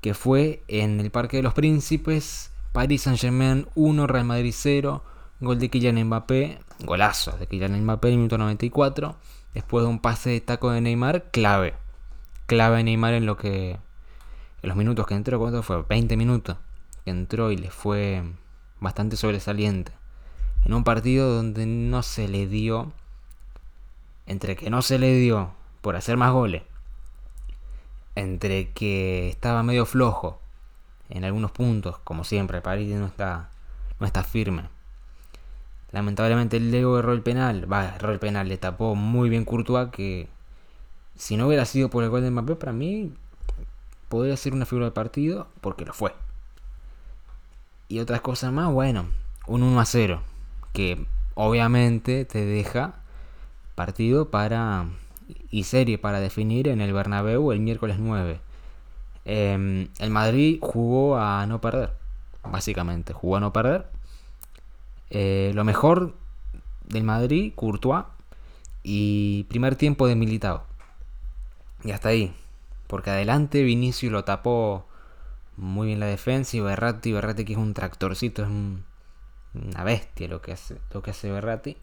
que 0.00 0.14
fue 0.14 0.62
en 0.68 1.00
el 1.00 1.10
Parque 1.10 1.38
de 1.38 1.42
los 1.42 1.54
Príncipes, 1.54 2.50
Paris 2.72 3.02
Saint-Germain 3.02 3.66
1, 3.74 4.06
Real 4.06 4.24
Madrid 4.24 4.54
0, 4.56 5.04
gol 5.40 5.58
de 5.58 5.68
Kylian 5.68 6.02
Mbappé, 6.04 6.58
golazo 6.80 7.32
de 7.32 7.46
Kylian 7.46 7.82
Mbappé 7.84 8.10
minuto 8.10 8.38
94, 8.38 9.16
después 9.54 9.84
de 9.84 9.90
un 9.90 10.00
pase 10.00 10.30
de 10.30 10.40
taco 10.40 10.70
de 10.70 10.80
Neymar, 10.80 11.30
clave. 11.30 11.74
Clave 12.46 12.82
Neymar 12.84 13.14
en 13.14 13.26
lo 13.26 13.36
que 13.36 13.78
en 14.62 14.68
los 14.68 14.76
minutos 14.76 15.06
que 15.06 15.14
entró, 15.14 15.38
¿cuánto 15.38 15.62
fue? 15.62 15.82
20 15.82 16.16
minutos 16.16 16.56
que 17.04 17.10
entró 17.10 17.50
y 17.50 17.56
le 17.56 17.70
fue 17.70 18.22
bastante 18.80 19.16
sobresaliente. 19.16 19.92
En 20.64 20.74
un 20.74 20.84
partido 20.84 21.34
donde 21.34 21.66
no 21.66 22.02
se 22.02 22.28
le 22.28 22.46
dio 22.46 22.92
entre 24.26 24.56
que 24.56 24.70
no 24.70 24.82
se 24.82 24.98
le 24.98 25.14
dio 25.14 25.52
por 25.82 25.96
hacer 25.96 26.16
más 26.16 26.32
goles 26.32 26.62
entre 28.14 28.70
que 28.70 29.28
estaba 29.28 29.62
medio 29.62 29.86
flojo 29.86 30.40
en 31.10 31.24
algunos 31.24 31.50
puntos, 31.50 31.98
como 31.98 32.24
siempre, 32.24 32.60
París 32.60 32.94
no 32.94 33.06
está, 33.06 33.50
no 34.00 34.06
está 34.06 34.22
firme. 34.22 34.68
Lamentablemente 35.94 36.56
el 36.56 36.72
Lego 36.72 36.98
erró 36.98 37.12
el 37.12 37.22
penal, 37.22 37.72
va, 37.72 37.94
erró 37.94 38.10
el 38.10 38.18
penal, 38.18 38.48
le 38.48 38.58
tapó 38.58 38.96
muy 38.96 39.28
bien 39.28 39.44
Courtois 39.44 39.90
que 39.92 40.26
si 41.14 41.36
no 41.36 41.46
hubiera 41.46 41.64
sido 41.66 41.88
por 41.88 42.02
el 42.02 42.10
gol 42.10 42.22
de 42.22 42.32
Mbappé, 42.32 42.56
para 42.56 42.72
mí 42.72 43.12
podría 44.08 44.36
ser 44.36 44.54
una 44.54 44.66
figura 44.66 44.86
del 44.86 44.92
partido, 44.92 45.46
porque 45.60 45.84
lo 45.84 45.92
fue. 45.92 46.12
Y 47.86 48.00
otras 48.00 48.22
cosas 48.22 48.52
más, 48.52 48.72
bueno, 48.72 49.06
un 49.46 49.62
1 49.62 49.80
a 49.80 49.84
0, 49.84 50.20
que 50.72 51.06
obviamente 51.36 52.24
te 52.24 52.44
deja 52.44 52.96
partido 53.76 54.32
para 54.32 54.86
y 55.52 55.62
serie 55.62 55.96
para 55.96 56.18
definir 56.18 56.66
en 56.66 56.80
el 56.80 56.92
Bernabéu 56.92 57.52
el 57.52 57.60
miércoles 57.60 57.98
9. 58.00 58.40
Em, 59.26 59.86
el 60.00 60.10
Madrid 60.10 60.58
jugó 60.60 61.18
a 61.18 61.46
no 61.46 61.60
perder, 61.60 61.92
básicamente, 62.42 63.12
jugó 63.12 63.36
a 63.36 63.40
no 63.40 63.52
perder. 63.52 63.93
Eh, 65.10 65.52
lo 65.54 65.64
mejor 65.64 66.14
del 66.86 67.04
Madrid, 67.04 67.52
Courtois, 67.54 68.04
y 68.82 69.44
primer 69.44 69.76
tiempo 69.76 70.06
de 70.06 70.14
Militao. 70.16 70.64
Y 71.84 71.90
hasta 71.90 72.10
ahí, 72.10 72.34
porque 72.86 73.10
adelante 73.10 73.62
Vinicius 73.62 74.12
lo 74.12 74.24
tapó 74.24 74.86
muy 75.56 75.88
bien 75.88 76.00
la 76.00 76.06
defensa 76.06 76.56
y 76.56 76.60
Berratti, 76.60 77.12
Berratti 77.12 77.44
que 77.44 77.52
es 77.52 77.58
un 77.58 77.74
tractorcito, 77.74 78.42
es 78.42 78.48
una 78.48 79.84
bestia 79.84 80.28
lo 80.28 80.40
que 80.40 80.52
hace, 80.52 80.78
lo 80.92 81.02
que 81.02 81.10
hace 81.10 81.30
Berratti. 81.30 81.76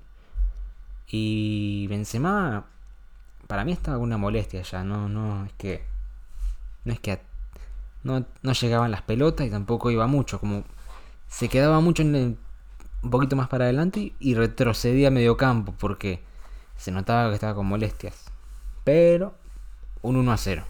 Y 1.08 1.88
Benzema 1.88 2.66
para 3.48 3.66
mí 3.66 3.74
estaba 3.74 3.98
una 3.98 4.18
molestia 4.18 4.62
ya, 4.62 4.84
no, 4.84 5.10
no, 5.10 5.46
es 5.46 5.54
que. 5.54 5.84
No 6.86 6.94
es 6.94 7.00
que 7.00 7.20
no, 8.04 8.26
llegaban 8.54 8.92
las 8.92 9.02
pelotas 9.02 9.46
y 9.46 9.50
tampoco 9.50 9.92
iba 9.92 10.08
mucho, 10.08 10.40
como 10.40 10.64
se 11.28 11.50
quedaba 11.50 11.80
mucho 11.80 12.02
en 12.02 12.38
un 13.04 13.10
poquito 13.10 13.36
más 13.36 13.48
para 13.48 13.66
adelante 13.66 14.14
y 14.20 14.36
retrocedía 14.36 15.08
a 15.08 15.12
medio 15.12 15.38
campo 15.38 15.74
porque 15.78 16.24
se 16.78 16.92
notaba 16.92 17.30
que 17.30 17.36
estaba 17.36 17.56
con 17.56 17.68
molestias. 17.68 18.26
Pero 18.84 19.36
un 20.02 20.16
1 20.16 20.32
a 20.32 20.38
0. 20.38 20.66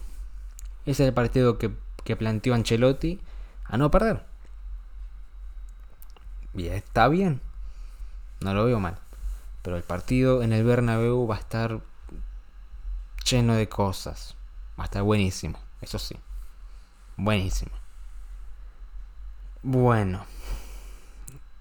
Ese 0.85 1.03
es 1.03 1.07
el 1.07 1.13
partido 1.13 1.57
que, 1.57 1.75
que 2.03 2.15
planteó 2.15 2.53
Ancelotti 2.53 3.19
a 3.65 3.77
no 3.77 3.91
perder. 3.91 4.25
Y 6.53 6.67
está 6.67 7.07
bien. 7.07 7.41
No 8.41 8.53
lo 8.53 8.65
veo 8.65 8.79
mal. 8.79 8.97
Pero 9.61 9.77
el 9.77 9.83
partido 9.83 10.41
en 10.41 10.53
el 10.53 10.63
Bernabéu 10.63 11.27
va 11.27 11.35
a 11.35 11.39
estar 11.39 11.79
lleno 13.29 13.53
de 13.53 13.69
cosas. 13.69 14.35
Va 14.79 14.83
a 14.83 14.85
estar 14.85 15.03
buenísimo, 15.03 15.59
eso 15.81 15.99
sí. 15.99 16.17
Buenísimo. 17.17 17.71
Bueno. 19.61 20.25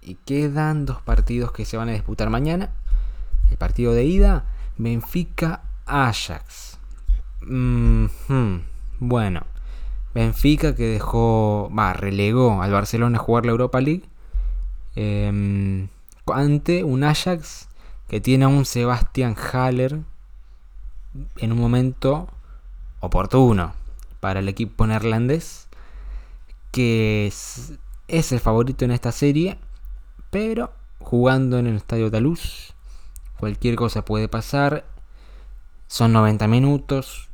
Y 0.01 0.15
quedan 0.25 0.85
dos 0.85 1.01
partidos 1.01 1.51
que 1.51 1.65
se 1.65 1.77
van 1.77 1.89
a 1.89 1.93
disputar 1.93 2.29
mañana. 2.29 2.71
El 3.49 3.57
partido 3.57 3.93
de 3.93 4.05
ida, 4.05 4.45
Benfica 4.77 5.61
Ajax. 5.85 6.79
Bueno, 8.99 9.41
Benfica 10.13 10.75
que 10.75 10.87
dejó, 10.87 11.71
va, 11.77 11.93
relegó 11.93 12.61
al 12.61 12.71
Barcelona 12.71 13.17
a 13.17 13.21
jugar 13.21 13.45
la 13.45 13.51
Europa 13.51 13.81
League. 13.81 14.03
Em, 14.95 15.87
ante 16.27 16.83
un 16.83 17.03
Ajax 17.03 17.67
que 18.07 18.19
tiene 18.19 18.45
a 18.45 18.49
un 18.49 18.65
Sebastian 18.65 19.35
Haller 19.35 19.99
en 21.37 21.51
un 21.51 21.57
momento 21.57 22.27
oportuno 22.99 23.73
para 24.19 24.39
el 24.39 24.49
equipo 24.49 24.85
neerlandés, 24.85 25.67
que 26.71 27.27
es, 27.27 27.73
el 28.07 28.39
favorito 28.39 28.85
en 28.85 28.91
esta 28.91 29.11
serie, 29.11 29.57
pero 30.31 30.71
jugando 30.99 31.59
en 31.59 31.67
el 31.67 31.75
Estadio 31.75 32.09
Taluz, 32.09 32.73
cualquier 33.39 33.75
cosa 33.75 34.03
puede 34.03 34.27
pasar, 34.27 34.85
son 35.87 36.13
90 36.13 36.47
minutos, 36.47 37.29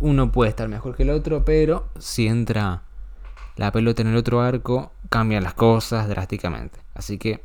uno 0.00 0.30
puede 0.30 0.50
estar 0.50 0.68
mejor 0.68 0.96
que 0.96 1.04
el 1.04 1.10
otro, 1.10 1.44
pero 1.44 1.88
si 1.98 2.26
entra 2.26 2.82
la 3.56 3.72
pelota 3.72 4.02
en 4.02 4.08
el 4.08 4.16
otro 4.16 4.40
arco, 4.40 4.92
cambian 5.08 5.42
las 5.42 5.54
cosas 5.54 6.08
drásticamente. 6.08 6.78
Así 6.94 7.18
que 7.18 7.42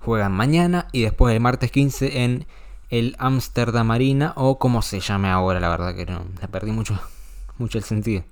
juegan 0.00 0.32
mañana 0.32 0.88
y 0.92 1.02
después 1.02 1.34
el 1.34 1.40
martes 1.40 1.70
15 1.70 2.24
en 2.24 2.46
el 2.90 3.14
Amsterdam 3.18 3.86
Marina 3.86 4.32
o 4.36 4.58
como 4.58 4.80
se 4.82 5.00
llame 5.00 5.28
ahora, 5.28 5.60
la 5.60 5.68
verdad 5.68 5.94
que 5.94 6.06
no, 6.06 6.24
le 6.40 6.48
perdí 6.48 6.70
mucho, 6.72 6.98
mucho 7.58 7.78
el 7.78 7.84
sentido. 7.84 8.24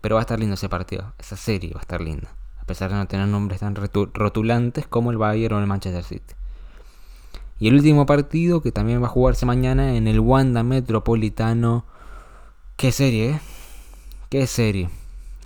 Pero 0.00 0.16
va 0.16 0.20
a 0.20 0.22
estar 0.22 0.38
lindo 0.38 0.54
ese 0.54 0.68
partido, 0.68 1.12
esa 1.18 1.36
serie 1.36 1.72
va 1.72 1.80
a 1.80 1.82
estar 1.82 2.00
linda, 2.00 2.28
a 2.62 2.64
pesar 2.64 2.90
de 2.90 2.96
no 2.96 3.08
tener 3.08 3.26
nombres 3.26 3.58
tan 3.58 3.74
rotulantes 3.74 4.86
como 4.86 5.10
el 5.10 5.18
Bayern 5.18 5.56
o 5.56 5.60
el 5.60 5.66
Manchester 5.66 6.04
City. 6.04 6.34
Y 7.58 7.68
el 7.68 7.74
último 7.74 8.06
partido 8.06 8.62
que 8.62 8.70
también 8.70 9.02
va 9.02 9.06
a 9.06 9.10
jugarse 9.10 9.46
mañana 9.46 9.96
en 9.96 10.06
el 10.06 10.20
Wanda 10.20 10.62
Metropolitano. 10.62 11.84
¿Qué 12.76 12.92
serie, 12.92 13.30
eh? 13.30 13.40
¿Qué 14.30 14.46
serie? 14.46 14.90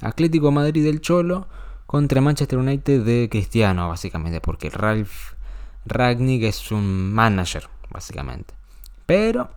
Atlético 0.03 0.51
Madrid 0.51 0.85
del 0.85 1.01
Cholo 1.01 1.49
contra 1.87 2.21
Manchester 2.21 2.59
United 2.59 3.03
de 3.03 3.29
Cristiano, 3.31 3.89
básicamente, 3.89 4.41
porque 4.43 4.69
Ralph 4.69 5.33
Ragnick 5.87 6.43
es 6.43 6.71
un 6.71 7.13
manager, 7.13 7.69
básicamente. 7.91 8.55
Pero, 9.07 9.49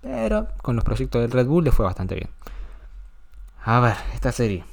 pero 0.00 0.48
con 0.62 0.74
los 0.74 0.84
proyectos 0.84 1.22
del 1.22 1.30
Red 1.30 1.46
Bull 1.46 1.64
le 1.64 1.72
fue 1.72 1.84
bastante 1.84 2.16
bien. 2.16 2.30
A 3.64 3.78
ver, 3.78 3.96
esta 4.14 4.32
serie. 4.32 4.64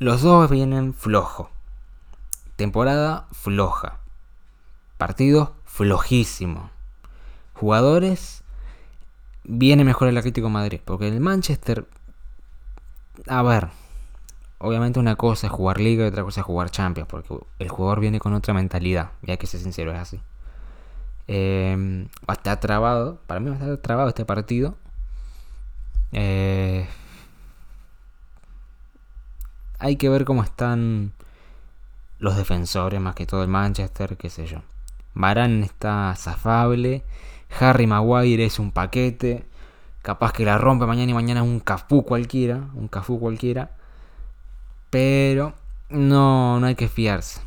Los 0.00 0.22
dos 0.22 0.48
vienen 0.48 0.94
flojo. 0.94 1.50
Temporada 2.54 3.26
floja. 3.32 3.98
Partidos 4.96 5.50
flojísimo. 5.64 6.70
Jugadores 7.54 8.44
viene 9.42 9.82
mejor 9.82 10.06
el 10.06 10.16
Atlético 10.16 10.50
Madrid. 10.50 10.80
Porque 10.84 11.08
el 11.08 11.18
Manchester. 11.18 11.84
A 13.26 13.42
ver. 13.42 13.70
Obviamente 14.58 15.00
una 15.00 15.16
cosa 15.16 15.48
es 15.48 15.52
jugar 15.52 15.80
Liga 15.80 16.04
y 16.04 16.08
otra 16.08 16.22
cosa 16.22 16.42
es 16.42 16.46
jugar 16.46 16.70
Champions. 16.70 17.08
Porque 17.08 17.34
el 17.58 17.68
jugador 17.68 17.98
viene 17.98 18.20
con 18.20 18.34
otra 18.34 18.54
mentalidad. 18.54 19.10
Ya 19.22 19.36
que 19.36 19.48
ser 19.48 19.58
sincero, 19.58 19.92
es 19.92 19.98
así. 19.98 20.20
Eh, 21.26 22.06
va 22.20 22.34
a 22.34 22.36
estar 22.36 22.60
trabado. 22.60 23.18
Para 23.26 23.40
mí 23.40 23.50
va 23.50 23.56
a 23.56 23.58
estar 23.58 23.76
trabado 23.78 24.08
este 24.10 24.24
partido. 24.24 24.76
Eh, 26.12 26.86
hay 29.78 29.96
que 29.96 30.08
ver 30.08 30.24
cómo 30.24 30.42
están 30.42 31.12
los 32.18 32.36
defensores, 32.36 33.00
más 33.00 33.14
que 33.14 33.26
todo 33.26 33.42
el 33.42 33.48
Manchester, 33.48 34.16
qué 34.16 34.28
sé 34.28 34.46
yo. 34.46 34.58
Barán 35.14 35.62
está 35.62 36.14
zafable. 36.16 37.02
Harry 37.58 37.86
Maguire 37.86 38.44
es 38.44 38.58
un 38.58 38.72
paquete. 38.72 39.44
Capaz 40.02 40.32
que 40.32 40.44
la 40.44 40.58
rompe 40.58 40.86
mañana 40.86 41.10
y 41.10 41.14
mañana 41.14 41.42
un 41.42 41.60
Cafú 41.60 42.04
cualquiera. 42.04 42.68
Un 42.74 42.88
Cafú 42.88 43.18
cualquiera. 43.18 43.70
Pero 44.90 45.54
no, 45.90 46.60
no 46.60 46.66
hay 46.66 46.74
que 46.74 46.88
fiarse. 46.88 47.40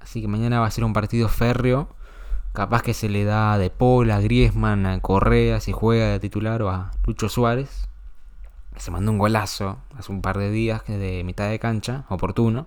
Así 0.00 0.20
que 0.20 0.28
mañana 0.28 0.60
va 0.60 0.66
a 0.66 0.70
ser 0.70 0.84
un 0.84 0.92
partido 0.92 1.28
férreo. 1.28 1.88
Capaz 2.52 2.82
que 2.82 2.94
se 2.94 3.08
le 3.08 3.24
da 3.24 3.58
de 3.58 3.70
Paul, 3.70 4.10
a 4.10 4.20
Griezmann, 4.20 4.86
a 4.86 4.98
Correa, 5.00 5.60
si 5.60 5.72
juega 5.72 6.06
de 6.08 6.20
titular, 6.20 6.62
o 6.62 6.70
a 6.70 6.90
Lucho 7.06 7.28
Suárez. 7.28 7.89
Se 8.76 8.90
mandó 8.90 9.12
un 9.12 9.18
golazo 9.18 9.78
hace 9.98 10.12
un 10.12 10.22
par 10.22 10.38
de 10.38 10.50
días 10.50 10.82
de 10.86 11.22
mitad 11.24 11.48
de 11.48 11.58
cancha, 11.58 12.04
oportuno. 12.08 12.66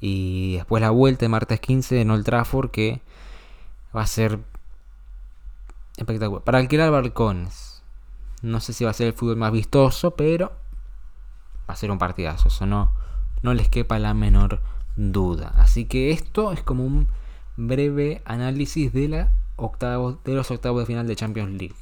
Y 0.00 0.56
después 0.56 0.80
la 0.80 0.90
vuelta 0.90 1.24
de 1.24 1.28
martes 1.28 1.60
15 1.60 2.00
en 2.00 2.10
Old 2.10 2.24
Trafford, 2.24 2.70
que 2.70 3.02
va 3.94 4.02
a 4.02 4.06
ser 4.06 4.40
espectacular. 5.96 6.44
Para 6.44 6.58
alquilar 6.58 6.90
balcones. 6.90 7.82
No 8.42 8.60
sé 8.60 8.72
si 8.72 8.84
va 8.84 8.90
a 8.90 8.94
ser 8.94 9.08
el 9.08 9.12
fútbol 9.14 9.36
más 9.36 9.52
vistoso, 9.52 10.12
pero 10.12 10.52
va 11.68 11.74
a 11.74 11.76
ser 11.76 11.90
un 11.90 11.98
partidazo. 11.98 12.48
Eso 12.48 12.66
no, 12.66 12.92
no 13.42 13.54
les 13.54 13.68
quepa 13.68 13.98
la 13.98 14.14
menor 14.14 14.60
duda. 14.96 15.52
Así 15.56 15.86
que 15.86 16.10
esto 16.10 16.52
es 16.52 16.62
como 16.62 16.84
un 16.84 17.08
breve 17.56 18.22
análisis 18.24 18.92
de, 18.92 19.08
la 19.08 19.32
de 20.24 20.34
los 20.34 20.50
octavos 20.50 20.80
de 20.80 20.86
final 20.86 21.06
de 21.06 21.16
Champions 21.16 21.52
League. 21.52 21.74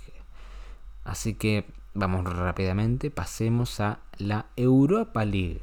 Así 1.05 1.35
que 1.35 1.67
vamos 1.95 2.25
rápidamente, 2.25 3.11
pasemos 3.11 3.81
a 3.81 4.01
la 4.19 4.47
Europa 4.57 5.25
League, 5.25 5.63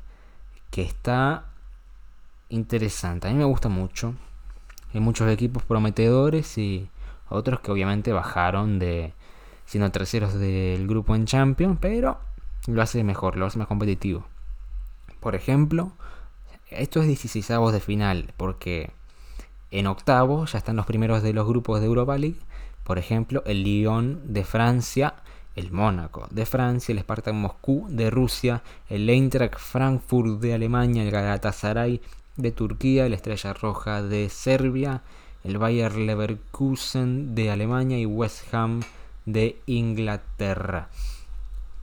que 0.69 0.81
está 0.81 1.45
interesante. 2.49 3.27
A 3.27 3.31
mí 3.31 3.37
me 3.37 3.45
gusta 3.45 3.69
mucho. 3.69 4.15
Hay 4.93 4.99
muchos 4.99 5.29
equipos 5.29 5.63
prometedores 5.63 6.57
y 6.57 6.89
otros 7.29 7.59
que 7.61 7.71
obviamente 7.71 8.11
bajaron 8.11 8.79
de 8.79 9.13
siendo 9.65 9.89
terceros 9.91 10.33
del 10.33 10.87
grupo 10.87 11.15
en 11.15 11.25
Champions, 11.25 11.77
pero 11.79 12.19
lo 12.67 12.81
hace 12.81 13.03
mejor, 13.03 13.37
lo 13.37 13.45
hace 13.45 13.57
más 13.57 13.67
competitivo. 13.67 14.25
Por 15.21 15.35
ejemplo, 15.35 15.93
esto 16.69 17.01
es 17.01 17.07
16 17.07 17.47
de 17.71 17.79
final, 17.79 18.33
porque 18.37 18.91
en 19.71 19.87
octavo 19.87 20.45
ya 20.45 20.57
están 20.57 20.75
los 20.75 20.85
primeros 20.85 21.23
de 21.23 21.33
los 21.33 21.47
grupos 21.47 21.79
de 21.79 21.85
Europa 21.85 22.17
League. 22.17 22.39
Por 22.83 22.97
ejemplo, 22.97 23.43
el 23.45 23.63
Lyon 23.63 24.33
de 24.33 24.43
Francia, 24.43 25.15
el 25.55 25.71
Mónaco 25.71 26.27
de 26.31 26.45
Francia, 26.45 26.93
el 26.93 26.99
Spartak 26.99 27.33
Moscú 27.33 27.87
de 27.89 28.09
Rusia, 28.09 28.63
el 28.89 29.09
Eintracht 29.09 29.57
Frankfurt 29.57 30.39
de 30.39 30.53
Alemania, 30.53 31.03
el 31.03 31.11
Galatasaray 31.11 32.01
de 32.37 32.51
Turquía, 32.51 33.09
la 33.09 33.15
Estrella 33.15 33.53
Roja 33.53 34.01
de 34.01 34.29
Serbia, 34.29 35.01
el 35.43 35.57
Bayer 35.57 35.95
Leverkusen 35.95 37.35
de 37.35 37.51
Alemania 37.51 37.99
y 37.99 38.05
West 38.05 38.53
Ham 38.53 38.81
de 39.25 39.59
Inglaterra. 39.65 40.89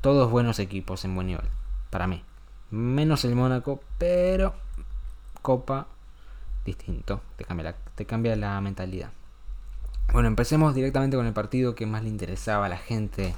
Todos 0.00 0.30
buenos 0.30 0.58
equipos 0.58 1.04
en 1.04 1.14
buen 1.14 1.26
nivel, 1.26 1.46
para 1.90 2.06
mí. 2.06 2.22
Menos 2.70 3.24
el 3.24 3.34
Mónaco, 3.34 3.80
pero 3.98 4.54
Copa 5.42 5.86
distinto, 6.64 7.22
te 7.36 7.44
cambia, 7.44 7.64
la, 7.64 7.76
te 7.94 8.04
cambia 8.04 8.36
la 8.36 8.60
mentalidad. 8.60 9.10
Bueno, 10.12 10.28
empecemos 10.28 10.74
directamente 10.74 11.16
con 11.16 11.26
el 11.26 11.32
partido 11.32 11.74
que 11.74 11.86
más 11.86 12.02
le 12.02 12.08
interesaba 12.08 12.66
a 12.66 12.68
la 12.68 12.78
gente 12.78 13.34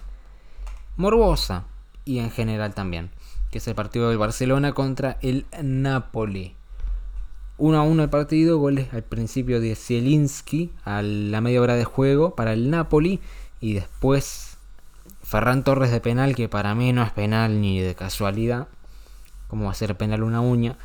morbosa 0.97 1.65
y 2.05 2.19
en 2.19 2.31
general 2.31 2.75
también, 2.75 3.11
que 3.51 3.59
es 3.59 3.69
el 3.69 3.75
partido 3.75 4.09
del 4.09 4.19
Barcelona 4.19 4.73
contra 4.73 5.19
el 5.23 5.47
Napoli. 5.63 6.55
1 7.59 7.79
a 7.79 7.83
1 7.83 8.03
el 8.03 8.11
partido, 8.11 8.59
goles 8.59 8.93
al 8.95 9.03
principio 9.03 9.61
de 9.61 9.77
Zielinski 9.77 10.73
a 10.85 11.03
la 11.03 11.41
media 11.41 11.61
hora 11.61 11.75
de 11.75 11.85
juego 11.85 12.35
para 12.35 12.55
el 12.55 12.71
Napoli 12.71 13.21
y 13.61 13.75
después 13.75 14.57
Ferran 15.23 15.63
Torres 15.63 15.91
de 15.91 16.01
penal, 16.01 16.35
que 16.35 16.49
para 16.49 16.75
mí 16.75 16.93
no 16.93 17.03
es 17.03 17.13
penal 17.13 17.61
ni 17.61 17.81
de 17.81 17.95
casualidad, 17.95 18.69
como 19.49 19.67
va 19.67 19.73
a 19.73 19.75
ser 19.75 19.97
penal 19.97 20.23
una 20.23 20.41
uña, 20.41 20.77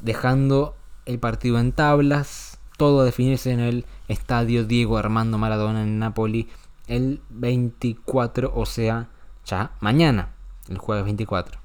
dejando 0.00 0.76
el 1.04 1.18
partido 1.18 1.58
en 1.58 1.72
tablas, 1.72 2.58
todo 2.76 3.00
a 3.00 3.04
definirse 3.04 3.50
en 3.50 3.60
el 3.60 3.84
estadio 4.08 4.64
Diego 4.64 4.96
Armando 4.96 5.36
Maradona 5.36 5.82
en 5.82 5.98
Napoli 5.98 6.48
el 6.90 7.22
24, 7.30 8.52
o 8.52 8.66
sea, 8.66 9.08
ya 9.46 9.70
mañana, 9.78 10.30
el 10.68 10.76
jueves 10.78 11.04
24. 11.04 11.60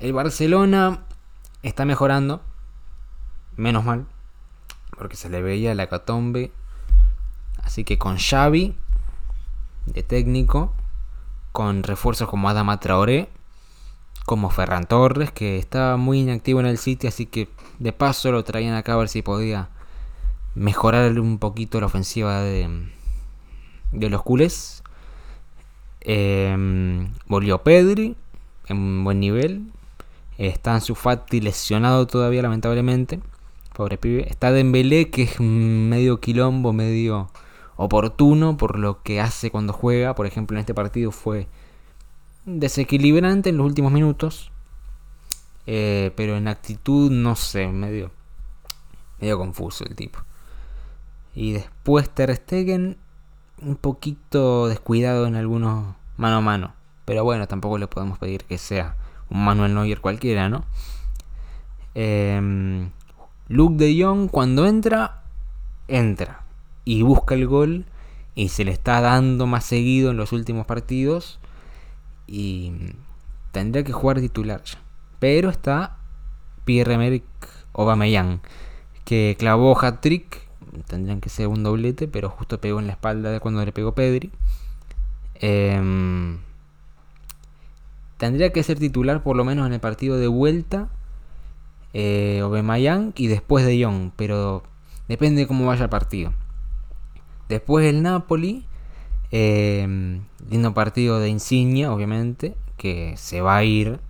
El 0.00 0.12
Barcelona 0.12 1.04
está 1.62 1.84
mejorando, 1.84 2.42
menos 3.56 3.84
mal, 3.84 4.06
porque 4.98 5.16
se 5.16 5.30
le 5.30 5.40
veía 5.40 5.74
la 5.76 5.86
catombe. 5.86 6.50
Así 7.62 7.84
que 7.84 7.96
con 7.98 8.18
Xavi 8.18 8.74
de 9.86 10.02
técnico, 10.02 10.72
con 11.52 11.84
refuerzos 11.84 12.28
como 12.28 12.48
Adama 12.48 12.80
Traoré, 12.80 13.28
como 14.26 14.50
Ferran 14.50 14.86
Torres, 14.86 15.30
que 15.30 15.58
estaba 15.58 15.96
muy 15.96 16.20
inactivo 16.20 16.58
en 16.58 16.66
el 16.66 16.78
sitio, 16.78 17.08
así 17.08 17.26
que 17.26 17.48
de 17.78 17.92
paso 17.92 18.32
lo 18.32 18.42
traían 18.42 18.74
acá 18.74 18.94
a 18.94 18.96
ver 18.96 19.08
si 19.08 19.22
podía 19.22 19.68
mejorar 20.56 21.20
un 21.20 21.38
poquito 21.38 21.78
la 21.78 21.86
ofensiva 21.86 22.40
de, 22.40 22.90
de 23.92 24.10
los 24.10 24.22
culés. 24.22 24.82
Em, 26.00 27.12
volvió 27.26 27.62
Pedri 27.62 28.16
en 28.66 29.04
buen 29.04 29.20
nivel. 29.20 29.72
Está 30.36 30.74
en 30.74 30.80
su 30.80 30.94
Fati 30.94 31.40
lesionado 31.40 32.06
todavía, 32.06 32.42
lamentablemente. 32.42 33.20
Pobre 33.74 33.98
pibe. 33.98 34.28
Está 34.28 34.52
Dembélé, 34.52 35.10
que 35.10 35.24
es 35.24 35.40
medio 35.40 36.20
quilombo, 36.20 36.72
medio 36.72 37.30
oportuno 37.76 38.56
por 38.56 38.78
lo 38.78 39.02
que 39.02 39.20
hace 39.20 39.50
cuando 39.50 39.72
juega. 39.72 40.14
Por 40.14 40.26
ejemplo, 40.26 40.56
en 40.56 40.60
este 40.60 40.74
partido 40.74 41.10
fue 41.10 41.48
desequilibrante 42.44 43.50
en 43.50 43.56
los 43.56 43.66
últimos 43.66 43.92
minutos. 43.92 44.50
Eh, 45.66 46.12
pero 46.16 46.36
en 46.36 46.48
actitud, 46.48 47.10
no 47.10 47.36
sé, 47.36 47.68
medio, 47.68 48.10
medio 49.20 49.38
confuso 49.38 49.84
el 49.84 49.94
tipo. 49.94 50.20
Y 51.34 51.52
después 51.52 52.08
Ter 52.08 52.34
Stegen, 52.34 52.96
un 53.62 53.76
poquito 53.76 54.68
descuidado 54.68 55.26
en 55.26 55.36
algunos 55.36 55.94
mano 56.16 56.36
a 56.36 56.40
mano. 56.40 56.74
Pero 57.04 57.24
bueno, 57.24 57.46
tampoco 57.48 57.78
le 57.78 57.86
podemos 57.86 58.18
pedir 58.18 58.44
que 58.44 58.58
sea 58.58 58.96
un 59.30 59.44
Manuel 59.44 59.74
Neuer 59.74 60.00
cualquiera, 60.00 60.48
¿no? 60.48 60.64
Eh, 61.94 62.88
Luke 63.48 63.76
de 63.76 64.02
Jong 64.02 64.30
cuando 64.30 64.66
entra, 64.66 65.22
entra 65.88 66.42
y 66.84 67.02
busca 67.02 67.34
el 67.34 67.46
gol 67.46 67.86
y 68.34 68.50
se 68.50 68.64
le 68.64 68.72
está 68.72 69.00
dando 69.00 69.46
más 69.46 69.64
seguido 69.64 70.10
en 70.10 70.16
los 70.16 70.32
últimos 70.32 70.66
partidos 70.66 71.40
y 72.26 72.72
tendría 73.52 73.84
que 73.84 73.92
jugar 73.92 74.20
titular 74.20 74.62
ya. 74.64 74.78
Pero 75.18 75.50
está 75.50 75.96
Pierre-Emerick 76.64 77.24
Aubameyang, 77.72 78.40
que 79.04 79.34
clavó 79.38 79.76
hat-trick, 79.78 80.47
tendrían 80.86 81.20
que 81.20 81.28
ser 81.28 81.48
un 81.48 81.62
doblete, 81.62 82.08
pero 82.08 82.30
justo 82.30 82.60
pegó 82.60 82.78
en 82.80 82.86
la 82.86 82.92
espalda 82.92 83.30
de 83.30 83.40
cuando 83.40 83.64
le 83.64 83.72
pegó 83.72 83.94
Pedri. 83.94 84.30
Em, 85.34 86.38
tendría 88.16 88.52
que 88.52 88.62
ser 88.62 88.78
titular 88.78 89.22
por 89.22 89.36
lo 89.36 89.44
menos 89.44 89.66
en 89.66 89.72
el 89.72 89.80
partido 89.80 90.16
de 90.16 90.26
vuelta 90.26 90.88
eh, 91.94 92.42
y 93.16 93.26
después 93.28 93.64
de 93.64 93.78
Young, 93.78 94.10
pero 94.16 94.62
depende 95.08 95.42
de 95.42 95.46
cómo 95.46 95.66
vaya 95.66 95.84
el 95.84 95.90
partido. 95.90 96.32
Después 97.48 97.86
el 97.86 98.02
Napoli, 98.02 98.66
eh, 99.30 100.20
lindo 100.50 100.74
partido 100.74 101.18
de 101.20 101.28
insignia, 101.28 101.92
obviamente, 101.92 102.56
que 102.76 103.14
se 103.16 103.40
va 103.40 103.56
a 103.56 103.64
ir 103.64 104.00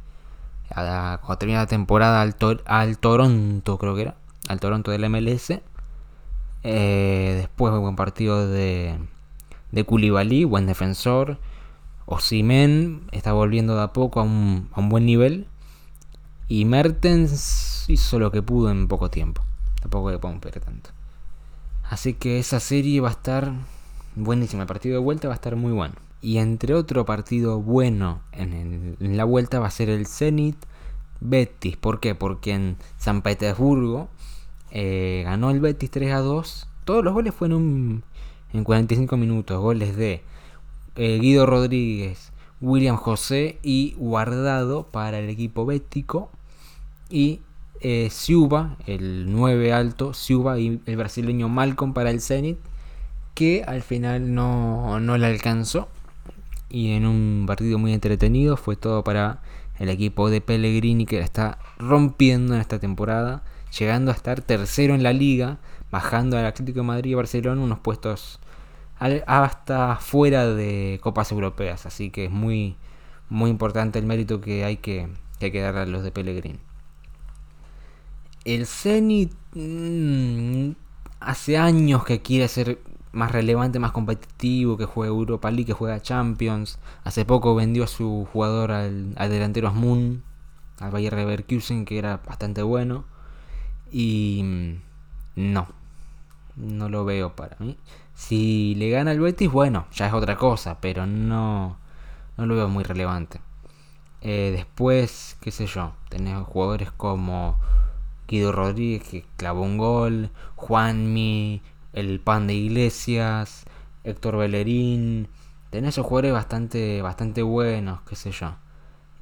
a 0.71 1.18
cuando 1.21 1.38
termine 1.38 1.59
la 1.59 1.66
temporada 1.66 2.23
al, 2.23 2.37
al, 2.66 2.99
Toronto, 2.99 3.79
creo 3.79 3.94
que 3.94 4.03
era, 4.03 4.16
al 4.49 4.61
Toronto 4.61 4.90
del 4.90 5.09
MLS. 5.09 5.61
Eh, 6.70 7.35
después 7.38 7.72
un 7.72 7.96
partido 7.96 8.46
de, 8.46 8.98
de 9.72 9.85
buen 10.44 10.66
defensor. 10.66 11.38
Osimen 12.04 13.02
está 13.11 13.33
volviendo 13.33 13.74
de 13.76 13.83
a 13.83 13.92
poco 13.94 14.20
a 14.20 14.22
un, 14.22 14.68
a 14.72 14.81
un 14.81 14.90
buen 14.90 15.07
nivel. 15.07 15.46
Y 16.46 16.66
Mertens 16.66 17.87
hizo 17.88 18.18
lo 18.18 18.31
que 18.31 18.42
pudo 18.42 18.70
en 18.70 18.87
poco 18.87 19.11
tiempo. 19.11 19.42
Tampoco 19.81 20.11
le 20.11 20.18
podemos 20.18 20.42
perder 20.42 20.62
tanto. 20.62 20.90
Así 21.88 22.14
que 22.14 22.38
esa 22.38 22.61
serie 22.61 23.00
va 23.00 23.09
a 23.09 23.12
estar 23.12 23.52
buenísima. 24.14 24.62
El 24.62 24.68
partido 24.68 24.94
de 24.94 25.04
vuelta 25.04 25.28
va 25.28 25.35
a 25.35 25.37
estar 25.37 25.57
muy 25.57 25.72
bueno. 25.72 25.94
Y 26.20 26.38
entre 26.38 26.74
otro 26.74 27.07
partido 27.07 27.62
bueno 27.62 28.20
en, 28.33 28.96
la 29.00 29.24
vuelta 29.24 29.59
va 29.59 29.68
a 29.68 29.70
ser 29.70 29.88
el 29.88 30.07
Zenit 30.07 30.57
Betis. 31.20 31.76
¿Por 31.78 32.00
qué? 32.00 32.14
Porque 32.14 32.52
en 32.52 32.76
San 32.98 33.22
Petersburgo 33.22 34.09
eh, 34.70 35.22
ganó 35.24 35.50
el 35.50 35.61
Betis 35.61 35.90
3 35.90 36.12
a 36.12 36.18
2. 36.18 36.68
Todos 36.85 37.04
los 37.04 37.14
goles 37.14 37.35
fueron 37.35 38.04
en 38.52 38.64
45 38.64 39.16
minutos. 39.16 39.61
Goles 39.61 39.96
de 39.96 40.22
eh, 40.96 41.18
Guido 41.20 41.46
Rodríguez, 41.46 42.33
William 42.61 42.96
José 42.96 43.59
y 43.62 43.94
Guardado 43.98 44.85
para 44.85 45.18
el 45.18 45.28
equipo 45.31 45.66
bético. 45.66 46.31
Y 47.11 47.40
eh, 47.81 48.09
Siuba, 48.11 48.76
el 48.87 49.33
9 49.33 49.72
alto, 49.72 50.14
Siuba 50.14 50.59
y 50.59 50.81
el 50.85 50.96
brasileño 50.96 51.48
Malcolm 51.48 51.92
para 51.94 52.11
el 52.11 52.20
Zenit 52.20 52.59
que 53.38 53.62
al 53.64 53.83
final 53.83 54.35
no, 54.35 54.98
no 54.98 55.16
le 55.16 55.26
alcanzó. 55.26 55.87
Y 56.68 56.90
en 56.90 57.07
un 57.07 57.44
partido 57.46 57.78
muy 57.78 57.92
entretenido 57.92 58.57
fue 58.57 58.74
todo 58.74 59.04
para 59.04 59.42
el 59.78 59.90
equipo 59.90 60.28
de 60.28 60.40
Pellegrini 60.40 61.07
que 61.07 61.20
la 61.20 61.24
está 61.24 61.59
rompiendo 61.78 62.54
en 62.54 62.61
esta 62.61 62.81
temporada, 62.81 63.44
llegando 63.76 64.11
a 64.11 64.14
estar 64.14 64.40
tercero 64.40 64.94
en 64.94 65.02
la 65.02 65.12
liga, 65.12 65.59
bajando 65.90 66.38
al 66.38 66.46
Atlético 66.46 66.81
de 66.81 66.87
Madrid 66.87 67.11
y 67.12 67.14
Barcelona 67.14 67.61
unos 67.61 67.78
puestos 67.81 68.40
hasta 69.26 69.96
fuera 69.96 70.46
de 70.46 70.98
copas 71.02 71.31
europeas. 71.33 71.87
Así 71.87 72.11
que 72.11 72.26
es 72.26 72.31
muy, 72.31 72.76
muy 73.28 73.50
importante 73.50 73.98
el 73.98 74.07
mérito 74.07 74.40
que 74.40 74.64
hay 74.64 74.78
que, 74.78 75.09
que, 75.38 75.61
darle 75.61 75.81
a 75.81 75.87
los 75.87 76.02
de 76.02 76.11
Pellegrini. 76.11 76.59
El 78.44 78.66
Zenit 78.66 79.33
mm, 79.54 80.70
hace 81.20 81.59
años 81.59 82.04
que 82.04 82.22
quiere 82.22 82.48
ser 82.48 82.78
más 83.12 83.33
relevante, 83.33 83.78
más 83.78 83.92
competitivo, 83.92 84.76
que 84.76 84.85
juega 84.85 85.09
Europa 85.09 85.50
League, 85.50 85.66
que 85.66 85.72
juega 85.72 86.00
Champions. 86.00 86.78
Hace 87.04 87.24
poco 87.24 87.54
vendió 87.54 87.85
a 87.85 87.87
su 87.87 88.26
jugador 88.33 88.72
al, 88.72 89.14
delantero 89.14 89.68
Asmun, 89.68 90.22
al 90.78 90.90
Bayer 90.90 91.14
Leverkusen, 91.14 91.85
que 91.85 91.98
era 91.98 92.18
bastante 92.18 92.62
bueno. 92.62 93.04
Y 93.90 94.42
mm, 94.42 94.74
no, 95.37 95.68
no 96.57 96.88
lo 96.88 97.05
veo 97.05 97.35
para 97.35 97.57
mí. 97.61 97.77
Si 98.14 98.74
le 98.74 98.90
gana 98.90 99.12
el 99.12 99.20
Betis, 99.20 99.51
bueno, 99.51 99.87
ya 99.92 100.09
es 100.09 100.12
otra 100.12 100.37
cosa, 100.37 100.81
pero 100.81 101.07
no, 101.07 101.79
no 102.37 102.46
lo 102.46 102.57
veo 102.57 102.68
muy 102.68 102.85
relevante. 102.85 103.40
Eh, 104.20 104.51
después, 104.55 105.37
qué 105.40 105.53
sé 105.53 105.66
yo, 105.66 105.94
tenés 106.09 106.37
jugadores 106.44 106.90
como 106.90 107.57
Guido 108.27 108.53
Rodríguez 108.53 109.09
que 109.09 109.24
clavó 109.37 109.62
un 109.62 109.79
gol, 109.79 110.31
Juanmi, 110.57 111.62
el 111.92 112.20
Pan 112.20 112.46
de 112.46 112.55
Iglesias, 112.55 113.64
Héctor 114.05 114.37
Bellerín. 114.37 115.29
Tenés 115.70 115.94
esos 115.94 116.07
jugadores 116.07 116.33
bastante, 116.33 117.03
bastante 117.03 117.42
buenos, 117.42 118.01
qué 118.03 118.16
sé 118.16 118.33
yo. 118.33 118.57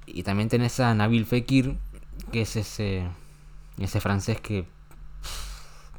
Y 0.06 0.22
también 0.22 0.48
tenés 0.48 0.80
a 0.80 0.94
Nabil 0.94 1.26
Fekir, 1.26 1.76
que 2.32 2.42
es 2.42 2.56
ese, 2.56 3.08
ese 3.78 4.00
francés 4.00 4.40
que 4.40 4.66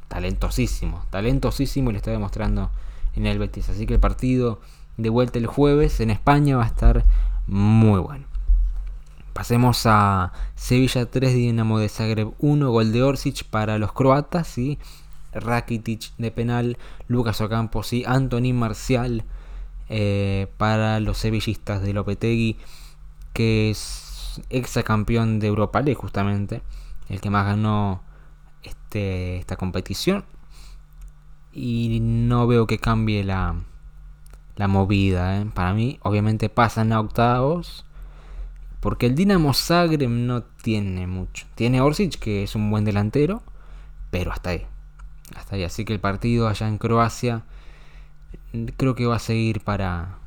talentosísimo, 0.07 1.05
talentosísimo 1.09 1.89
y 1.89 1.93
le 1.93 1.97
está 1.97 2.11
demostrando 2.11 2.71
en 3.15 3.25
el 3.25 3.39
Betis. 3.39 3.69
Así 3.69 3.85
que 3.85 3.95
el 3.95 3.99
partido 3.99 4.59
de 4.97 5.09
vuelta 5.09 5.39
el 5.39 5.47
jueves 5.47 5.99
en 5.99 6.09
España 6.09 6.57
va 6.57 6.63
a 6.63 6.67
estar 6.67 7.05
muy 7.45 7.99
bueno. 7.99 8.25
Pasemos 9.33 9.83
a 9.85 10.33
Sevilla 10.55 11.05
3, 11.05 11.33
Dinamo 11.33 11.77
de 11.77 11.89
Zagreb 11.89 12.33
1, 12.39 12.71
gol 12.71 12.91
de 12.91 13.03
Orsic 13.03 13.43
para 13.43 13.77
los 13.77 13.93
croatas 13.93 14.57
y 14.57 14.79
Rakitic 15.33 16.11
de 16.17 16.31
penal, 16.31 16.77
Lucas 17.07 17.39
Ocampos 17.41 17.93
y 17.93 18.03
Anthony 18.05 18.53
Marcial 18.53 19.23
eh, 19.89 20.47
para 20.57 20.99
los 20.99 21.19
sevillistas 21.19 21.83
de 21.83 21.93
Lopetegui, 21.93 22.57
que 23.33 23.69
es 23.69 24.41
ex 24.49 24.79
campeón 24.83 25.39
de 25.39 25.47
Europa 25.47 25.81
League 25.81 25.99
justamente, 25.99 26.61
el 27.09 27.21
que 27.21 27.29
más 27.29 27.45
ganó 27.45 28.01
este, 28.63 29.37
esta 29.37 29.55
competición 29.55 30.25
y 31.57 31.99
no 32.01 32.45
veo 32.45 32.67
que 32.67 32.77
cambie 32.77 33.23
la, 33.23 33.55
la 34.57 34.67
movida. 34.67 35.41
¿eh? 35.41 35.45
Para 35.53 35.73
mí, 35.73 35.97
obviamente 36.03 36.49
pasan 36.49 36.91
a 36.91 36.99
octavos. 36.99 37.83
Porque 38.79 39.07
el 39.07 39.15
Dinamo 39.15 39.53
Zagreb 39.55 40.09
no 40.09 40.43
tiene 40.43 41.07
mucho. 41.07 41.47
Tiene 41.55 41.81
Orsic, 41.81 42.19
que 42.19 42.43
es 42.43 42.55
un 42.55 42.69
buen 42.69 42.85
delantero. 42.85 43.41
Pero 44.11 44.31
hasta 44.31 44.51
ahí. 44.51 44.67
Hasta 45.35 45.55
ahí. 45.55 45.63
Así 45.63 45.83
que 45.83 45.93
el 45.93 45.99
partido 45.99 46.47
allá 46.47 46.67
en 46.67 46.77
Croacia. 46.77 47.43
Creo 48.77 48.93
que 48.93 49.07
va 49.07 49.15
a 49.15 49.19
seguir 49.19 49.61
para. 49.61 50.19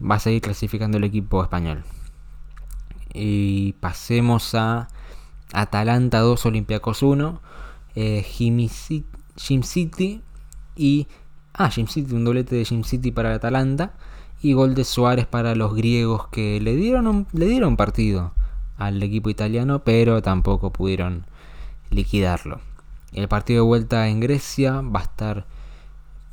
Va 0.00 0.16
a 0.16 0.20
seguir 0.20 0.40
clasificando 0.40 0.98
el 0.98 1.04
equipo 1.04 1.42
español. 1.42 1.82
Y 3.12 3.72
pasemos 3.80 4.54
a 4.54 4.88
Atalanta 5.52 6.20
2, 6.20 6.46
Olympiacos 6.46 7.02
1. 7.02 7.40
Eh, 7.94 8.22
Jim 8.22 8.68
City 9.62 10.22
y... 10.76 11.08
Ah, 11.54 11.70
Jim 11.70 11.86
City, 11.86 12.14
un 12.14 12.24
doblete 12.24 12.54
de 12.54 12.64
Jim 12.64 12.84
City 12.84 13.10
para 13.10 13.34
Atalanta 13.34 13.94
y 14.42 14.52
gol 14.52 14.74
de 14.74 14.84
Suárez 14.84 15.26
para 15.26 15.54
los 15.54 15.74
griegos 15.74 16.28
que 16.28 16.60
le 16.60 16.76
dieron, 16.76 17.26
le 17.32 17.46
dieron 17.46 17.76
partido 17.76 18.32
al 18.76 19.02
equipo 19.02 19.30
italiano, 19.30 19.82
pero 19.82 20.20
tampoco 20.22 20.70
pudieron 20.72 21.24
liquidarlo. 21.90 22.60
El 23.12 23.28
partido 23.28 23.62
de 23.62 23.68
vuelta 23.68 24.08
en 24.08 24.20
Grecia 24.20 24.82
va 24.82 25.00
a 25.00 25.04
estar 25.04 25.46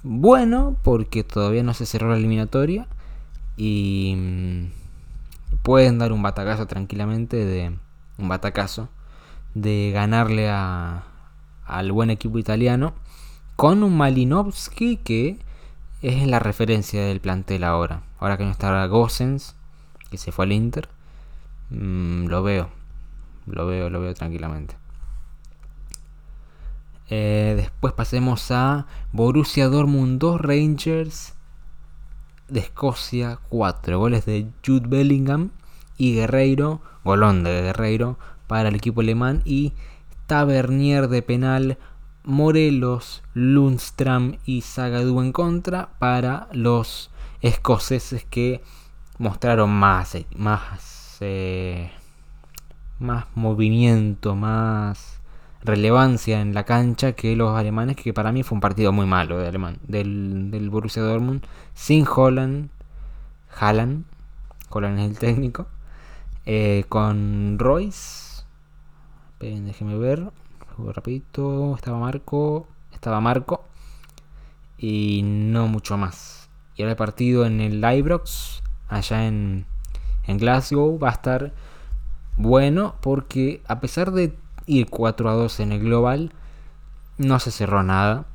bueno 0.03 0.75
porque 0.83 1.23
todavía 1.23 1.63
no 1.63 1.73
se 1.73 1.85
cerró 1.85 2.09
la 2.09 2.17
eliminatoria 2.17 2.87
y 3.55 4.15
mm, 4.17 5.57
pueden 5.61 5.99
dar 5.99 6.11
un 6.11 6.21
batacazo 6.21 6.67
tranquilamente 6.67 7.45
de 7.45 7.77
un 8.17 8.27
batacazo 8.27 8.89
de 9.53 9.91
ganarle 9.93 10.49
a, 10.49 11.03
al 11.65 11.91
buen 11.91 12.09
equipo 12.09 12.39
italiano 12.39 12.93
con 13.55 13.83
un 13.83 13.95
Malinowski 13.97 14.97
que 14.97 15.37
es 16.01 16.27
la 16.27 16.39
referencia 16.39 17.05
del 17.05 17.21
plantel 17.21 17.63
ahora. 17.63 18.03
Ahora 18.19 18.37
que 18.37 18.43
no 18.43 18.51
está 18.51 18.85
Gossens, 18.87 19.55
que 20.09 20.17
se 20.17 20.31
fue 20.31 20.45
al 20.45 20.51
Inter, 20.51 20.89
mm, 21.69 22.25
lo 22.25 22.43
veo, 22.43 22.69
lo 23.45 23.65
veo, 23.65 23.89
lo 23.89 24.01
veo 24.01 24.13
tranquilamente. 24.13 24.75
Eh, 27.09 27.53
después 27.55 27.93
pasemos 27.93 28.49
a 28.51 28.87
Borussia 29.11 29.67
Dortmund 29.67 30.19
2 30.19 30.41
Rangers 30.41 31.33
de 32.47 32.59
Escocia 32.59 33.39
4 33.49 33.99
goles 33.99 34.25
de 34.25 34.47
Jude 34.65 34.87
Bellingham 34.87 35.51
y 35.97 36.15
Guerreiro, 36.15 36.81
golón 37.03 37.43
de 37.43 37.61
Guerreiro 37.61 38.17
para 38.47 38.69
el 38.69 38.75
equipo 38.75 39.01
alemán 39.01 39.41
y 39.45 39.73
Tavernier 40.27 41.07
de 41.09 41.21
penal, 41.21 41.77
Morelos, 42.23 43.23
Lundstram 43.33 44.37
y 44.45 44.61
Zagadou 44.61 45.21
en 45.21 45.31
contra 45.31 45.89
para 45.99 46.47
los 46.53 47.11
escoceses 47.41 48.23
que 48.23 48.63
mostraron 49.17 49.69
más, 49.69 50.15
eh, 50.15 50.25
más, 50.35 51.17
eh, 51.19 51.91
más 52.99 53.25
movimiento, 53.35 54.35
más 54.35 55.21
relevancia 55.61 56.41
en 56.41 56.53
la 56.53 56.63
cancha 56.65 57.13
que 57.13 57.35
los 57.35 57.57
alemanes, 57.57 57.95
que 57.95 58.13
para 58.13 58.31
mí 58.31 58.43
fue 58.43 58.55
un 58.55 58.61
partido 58.61 58.91
muy 58.91 59.05
malo 59.05 59.37
de 59.37 59.47
alemán, 59.47 59.77
del, 59.87 60.51
del 60.51 60.69
Borussia 60.69 61.01
Dortmund, 61.01 61.43
sin 61.73 62.05
Holland, 62.07 62.69
Haaland, 63.57 64.05
Holland 64.69 64.99
es 64.99 65.11
el 65.11 65.19
técnico, 65.19 65.67
eh, 66.45 66.85
con 66.89 67.57
Royce, 67.59 68.32
déjeme 69.43 69.97
ver. 69.97 70.31
Rapidito. 70.77 71.75
Estaba 71.75 71.99
Marco. 71.99 72.67
Estaba 72.91 73.19
Marco. 73.21 73.65
Y 74.77 75.21
no 75.23 75.67
mucho 75.67 75.97
más. 75.97 76.49
Y 76.75 76.81
ahora 76.81 76.91
el 76.91 76.97
partido 76.97 77.45
en 77.45 77.61
el 77.61 77.83
Ibrox. 77.83 78.63
Allá 78.87 79.27
en, 79.27 79.65
Glasgow. 80.27 80.97
Va 80.97 81.09
a 81.09 81.13
estar 81.13 81.53
bueno. 82.37 82.95
Porque 83.01 83.61
a 83.67 83.79
pesar 83.79 84.11
de 84.11 84.37
ir 84.65 84.89
4 84.89 85.29
a 85.29 85.33
2 85.33 85.59
en 85.59 85.71
el 85.73 85.79
global. 85.81 86.31
No 87.17 87.39
se 87.39 87.51
cerró 87.51 87.83
nada. 87.83 88.25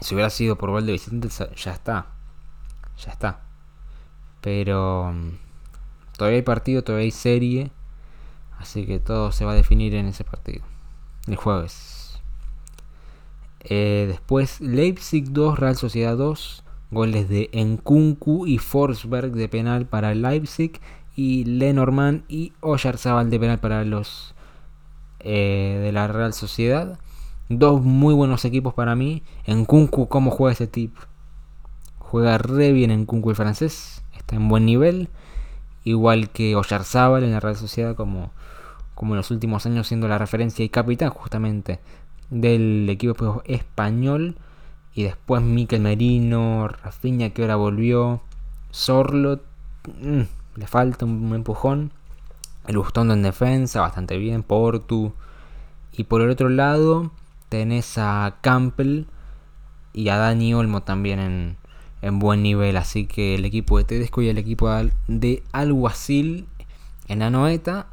Si 0.00 0.14
hubiera 0.14 0.30
sido 0.30 0.56
por 0.56 0.70
gol 0.70 0.86
de 0.86 0.92
Vicente, 0.92 1.28
ya 1.28 1.72
está. 1.72 2.06
Ya 2.98 3.12
está. 3.12 3.40
Pero 4.40 5.12
mm, 5.12 5.30
todavía 6.16 6.38
hay 6.38 6.42
partido, 6.42 6.82
todavía 6.82 7.04
hay 7.04 7.10
serie. 7.10 7.70
Así 8.62 8.86
que 8.86 9.00
todo 9.00 9.32
se 9.32 9.44
va 9.44 9.52
a 9.52 9.56
definir 9.56 9.92
en 9.96 10.06
ese 10.06 10.22
partido. 10.22 10.62
El 11.26 11.34
jueves. 11.34 12.20
Eh, 13.58 14.04
después 14.06 14.60
Leipzig 14.60 15.32
2, 15.32 15.58
Real 15.58 15.74
Sociedad 15.74 16.16
2. 16.16 16.62
Goles 16.92 17.28
de 17.28 17.50
Enkunku 17.52 18.46
y 18.46 18.58
Forsberg 18.58 19.32
de 19.32 19.48
penal 19.48 19.86
para 19.86 20.14
Leipzig. 20.14 20.80
Y 21.16 21.44
Lenormand 21.44 22.22
y 22.28 22.52
Oyarzabal 22.60 23.30
de 23.30 23.40
penal 23.40 23.58
para 23.58 23.84
los 23.84 24.36
eh, 25.18 25.80
de 25.82 25.90
la 25.90 26.06
Real 26.06 26.32
Sociedad. 26.32 27.00
Dos 27.48 27.82
muy 27.82 28.14
buenos 28.14 28.44
equipos 28.44 28.74
para 28.74 28.94
mí. 28.94 29.24
Enkunku, 29.44 30.06
¿cómo 30.06 30.30
juega 30.30 30.52
ese 30.52 30.68
tipo? 30.68 31.00
Juega 31.98 32.38
re 32.38 32.70
bien 32.70 32.92
Enkunku 32.92 33.30
el 33.30 33.36
francés. 33.36 34.04
Está 34.16 34.36
en 34.36 34.48
buen 34.48 34.66
nivel. 34.66 35.08
Igual 35.82 36.30
que 36.30 36.54
Oyarzabal 36.54 37.24
en 37.24 37.32
la 37.32 37.40
Real 37.40 37.56
Sociedad 37.56 37.96
como 37.96 38.30
como 38.94 39.14
en 39.14 39.18
los 39.18 39.30
últimos 39.30 39.66
años 39.66 39.88
siendo 39.88 40.08
la 40.08 40.18
referencia 40.18 40.64
y 40.64 40.68
capitán 40.68 41.10
justamente 41.10 41.80
del 42.30 42.88
equipo 42.88 43.42
español. 43.46 44.36
Y 44.94 45.04
después 45.04 45.42
Miquel 45.42 45.80
Merino, 45.80 46.68
Rafinha 46.68 47.30
que 47.30 47.42
ahora 47.42 47.56
volvió, 47.56 48.20
Sorlot, 48.70 49.42
mm, 50.00 50.22
le 50.56 50.66
falta 50.66 51.04
un, 51.04 51.34
empujón. 51.34 51.92
El 52.66 52.78
Bustondo 52.78 53.14
en 53.14 53.22
defensa, 53.22 53.80
bastante 53.80 54.18
bien, 54.18 54.42
Portu. 54.42 55.12
Y 55.92 56.04
por 56.04 56.20
el 56.20 56.30
otro 56.30 56.48
lado 56.48 57.10
tenés 57.48 57.98
a 57.98 58.36
Campbell 58.40 59.04
y 59.92 60.08
a 60.08 60.16
Dani 60.16 60.54
Olmo 60.54 60.82
también 60.82 61.18
en, 61.18 61.56
en 62.02 62.18
buen 62.18 62.42
nivel. 62.42 62.76
Así 62.76 63.06
que 63.06 63.34
el 63.34 63.44
equipo 63.44 63.78
de 63.78 63.84
Tedesco 63.84 64.22
y 64.22 64.28
el 64.28 64.38
equipo 64.38 64.70
de 65.08 65.42
Alguacil 65.52 66.46
en 67.08 67.22
Anoeta 67.22 67.88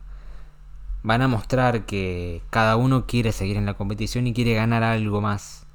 van 1.03 1.21
a 1.21 1.27
mostrar 1.27 1.85
que 1.85 2.41
cada 2.49 2.75
uno 2.75 3.05
quiere 3.05 3.31
seguir 3.31 3.57
en 3.57 3.65
la 3.65 3.75
competición 3.75 4.27
y 4.27 4.33
quiere 4.33 4.53
ganar 4.53 4.83
algo 4.83 5.21
más 5.21 5.65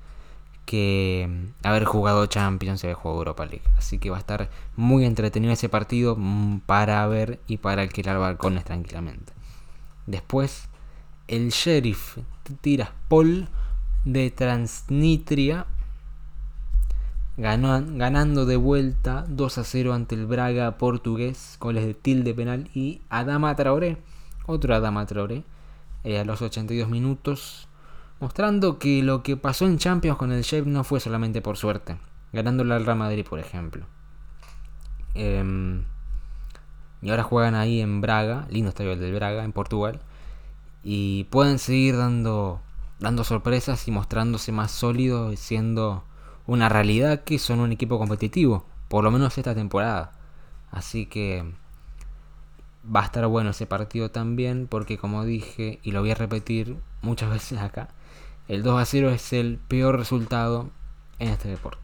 que 0.67 1.29
haber 1.63 1.85
jugado 1.85 2.27
Champions 2.27 2.83
y 2.83 2.87
haber 2.87 2.97
jugado 2.97 3.19
Europa 3.19 3.47
League. 3.47 3.65
Así 3.77 3.99
que 3.99 4.11
va 4.11 4.17
a 4.17 4.21
estar 4.21 4.51
muy 4.77 5.05
entretenido 5.05 5.53
ese 5.53 5.69
partido 5.69 6.17
mm, 6.19 6.61
para 6.61 7.07
ver 7.07 7.41
y 7.47 7.59
para 7.59 7.83
alquilar 7.83 8.19
balcones 8.19 8.65
tranquilamente. 8.65 9.33
Después, 10.07 10.69
el 11.29 11.51
Sheriff 11.51 12.19
Tiraspol 12.61 13.49
de 14.05 14.31
Transnistria 14.31 15.67
ganó, 17.37 17.83
ganando 17.97 18.47
de 18.47 18.57
vuelta 18.57 19.25
2 19.29 19.59
a 19.59 19.65
0 19.65 19.95
ante 19.95 20.15
el 20.15 20.27
Braga 20.27 20.77
portugués, 20.77 21.57
goles 21.61 21.87
de 21.87 21.95
tilde 21.95 22.35
penal 22.35 22.71
y 22.75 23.01
Adama 23.09 23.55
Traoré, 23.57 23.99
otro 24.47 24.75
Adama 24.75 25.07
Traoré, 25.07 25.45
eh, 26.05 26.19
a 26.19 26.25
los 26.25 26.43
82 26.43 26.89
minutos 26.89 27.69
mostrando 28.21 28.79
que 28.79 29.03
lo 29.03 29.23
que 29.23 29.37
pasó 29.37 29.67
en 29.67 29.79
Champions 29.79 30.17
con 30.17 30.33
el 30.33 30.43
Shape 30.43 30.69
no 30.69 30.85
fue 30.85 31.01
solamente 31.01 31.43
por 31.43 31.57
suerte, 31.57 31.99
ganándole 32.33 32.75
al 32.75 32.87
Real 32.87 32.99
Madrid, 32.99 33.27
por 33.29 33.39
ejemplo. 33.39 33.87
Em, 35.15 35.85
y 37.03 37.11
ahora 37.11 37.23
juegan 37.23 37.55
ahí 37.55 37.81
en 37.81 38.01
Braga, 38.01 38.47
lindo 38.51 38.71
estadio 38.71 38.93
el 38.93 39.01
del 39.01 39.15
Braga, 39.15 39.45
en 39.45 39.53
Portugal, 39.53 40.01
y 40.83 41.25
pueden 41.25 41.59
seguir 41.59 41.97
dando, 41.97 42.61
dando 42.99 43.25
sorpresas 43.25 43.87
y 43.89 43.91
mostrándose 43.91 44.53
más 44.53 44.71
sólidos, 44.71 45.39
siendo 45.39 46.05
una 46.47 46.69
realidad 46.69 47.25
que 47.25 47.39
son 47.39 47.61
un 47.61 47.73
equipo 47.73 47.99
competitivo, 47.99 48.67
por 48.89 49.05
lo 49.05 49.11
menos 49.11 49.37
esta 49.39 49.55
temporada. 49.55 50.13
Así 50.71 51.07
que 51.07 51.45
va 52.85 53.01
a 53.01 53.05
estar 53.05 53.27
bueno 53.27 53.51
ese 53.51 53.67
partido 53.67 54.11
también, 54.11 54.67
porque 54.69 54.99
como 54.99 55.25
dije, 55.25 55.81
y 55.83 55.93
lo 55.93 56.01
voy 56.01 56.11
a 56.11 56.15
repetir 56.15 56.77
muchas 57.03 57.31
veces 57.37 57.59
acá, 57.59 57.89
el 58.49 58.63
2 58.63 58.81
a 58.81 58.85
0 58.85 59.11
es 59.11 59.33
el 59.33 59.59
peor 59.69 59.99
resultado 59.99 60.71
en 61.19 61.29
este 61.29 61.49
deporte. 61.49 61.83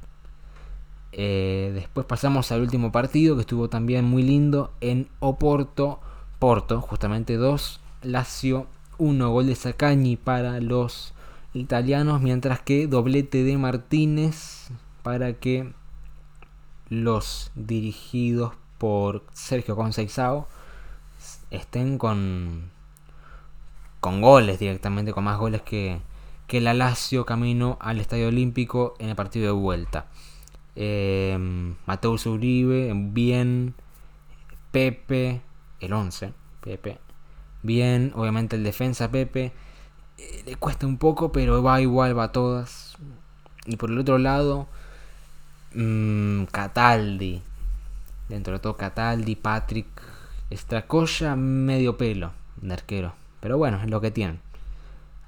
Eh, 1.13 1.73
después 1.75 2.07
pasamos 2.07 2.53
al 2.53 2.61
último 2.61 2.93
partido 2.93 3.35
que 3.35 3.41
estuvo 3.41 3.69
también 3.69 4.05
muy 4.05 4.23
lindo 4.23 4.73
en 4.81 5.09
Oporto. 5.19 6.01
Porto, 6.39 6.81
justamente 6.81 7.37
2, 7.37 7.81
Lazio 8.03 8.67
1, 8.97 9.31
gol 9.31 9.47
de 9.47 9.55
Sacagni 9.55 10.17
para 10.17 10.59
los 10.61 11.13
italianos, 11.53 12.23
mientras 12.23 12.61
que 12.61 12.87
doblete 12.87 13.45
de 13.45 13.59
Martínez 13.59 14.71
para 15.03 15.35
que 15.35 15.73
los 16.89 17.51
dirigidos 17.55 18.55
por 18.79 19.25
Sergio 19.33 19.77
Conceição 19.77 20.47
estén 21.51 21.99
con 21.99 22.71
con 24.01 24.23
goles 24.23 24.59
directamente, 24.59 25.13
con 25.13 25.25
más 25.25 25.39
goles 25.39 25.63
que, 25.63 26.01
que 26.47 26.61
la 26.61 26.75
Lazio 26.75 27.27
camino 27.27 27.77
al 27.81 28.01
Estadio 28.01 28.29
Olímpico 28.29 28.95
en 28.99 29.11
el 29.11 29.17
partido 29.17 29.47
de 29.47 29.53
vuelta. 29.53 30.07
Eh, 30.75 31.39
Mateus 31.87 32.27
Uribe, 32.27 32.93
bien. 32.95 33.75
Pepe, 34.73 35.43
el 35.81 35.93
11, 35.93 36.33
Pepe. 36.61 36.99
Bien, 37.63 38.13
obviamente 38.15 38.57
el 38.57 38.65
defensa 38.65 39.11
Pepe. 39.11 39.53
Eh, 40.17 40.43
le 40.47 40.57
cuesta 40.57 40.87
un 40.87 40.97
poco, 40.97 41.33
pero 41.33 41.63
va 41.63 41.81
igual, 41.81 42.17
va 42.17 42.25
a 42.25 42.33
todas. 42.33 42.97
Y 43.67 43.77
por 43.77 43.91
el 43.91 43.99
otro 43.99 44.19
lado, 44.19 44.69
mmm, 45.75 46.45
Cataldi. 46.45 47.43
Dentro 48.29 48.55
de 48.55 48.61
todo, 48.61 48.77
Cataldi, 48.77 49.35
Patrick, 49.35 49.89
Stracoya, 50.53 51.37
medio 51.37 51.97
pelo 51.97 52.33
de 52.61 52.75
arquero. 52.75 53.13
Pero 53.41 53.59
bueno, 53.59 53.81
es 53.83 53.91
lo 53.91 54.01
que 54.01 54.11
tienen. 54.11 54.41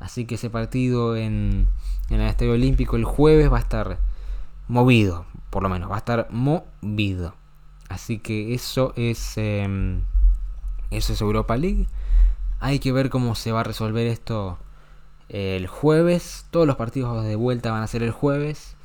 Así 0.01 0.25
que 0.25 0.35
ese 0.35 0.51
partido 0.51 1.17
en, 1.17 1.69
el 2.11 2.21
Estadio 2.23 2.53
Olímpico 2.53 2.97
el 2.97 3.05
jueves 3.05 3.51
va 3.53 3.59
a 3.59 3.61
estar 3.61 3.99
movido, 4.69 5.27
por 5.51 5.63
lo 5.63 5.69
menos, 5.69 5.91
va 5.91 5.95
a 5.95 5.99
estar 5.99 6.29
movido. 6.31 7.35
Así 7.89 8.19
que 8.19 8.55
eso 8.55 8.93
es, 8.97 9.35
em, 9.37 10.03
eso 10.91 11.13
es 11.13 11.21
Europa 11.21 11.57
League. 11.57 11.87
Hay 12.59 12.79
que 12.79 12.93
ver 12.93 13.11
cómo 13.11 13.35
se 13.35 13.53
va 13.53 13.61
a 13.61 13.65
resolver 13.65 14.07
esto 14.07 14.59
el 15.29 15.67
jueves. 15.67 16.47
Todos 16.51 16.67
los 16.67 16.77
partidos 16.77 17.25
de 17.25 17.37
vuelta 17.37 17.71
van 17.71 17.83
a 17.83 17.87
ser 17.87 18.03
el 18.03 18.11
jueves. 18.13 18.77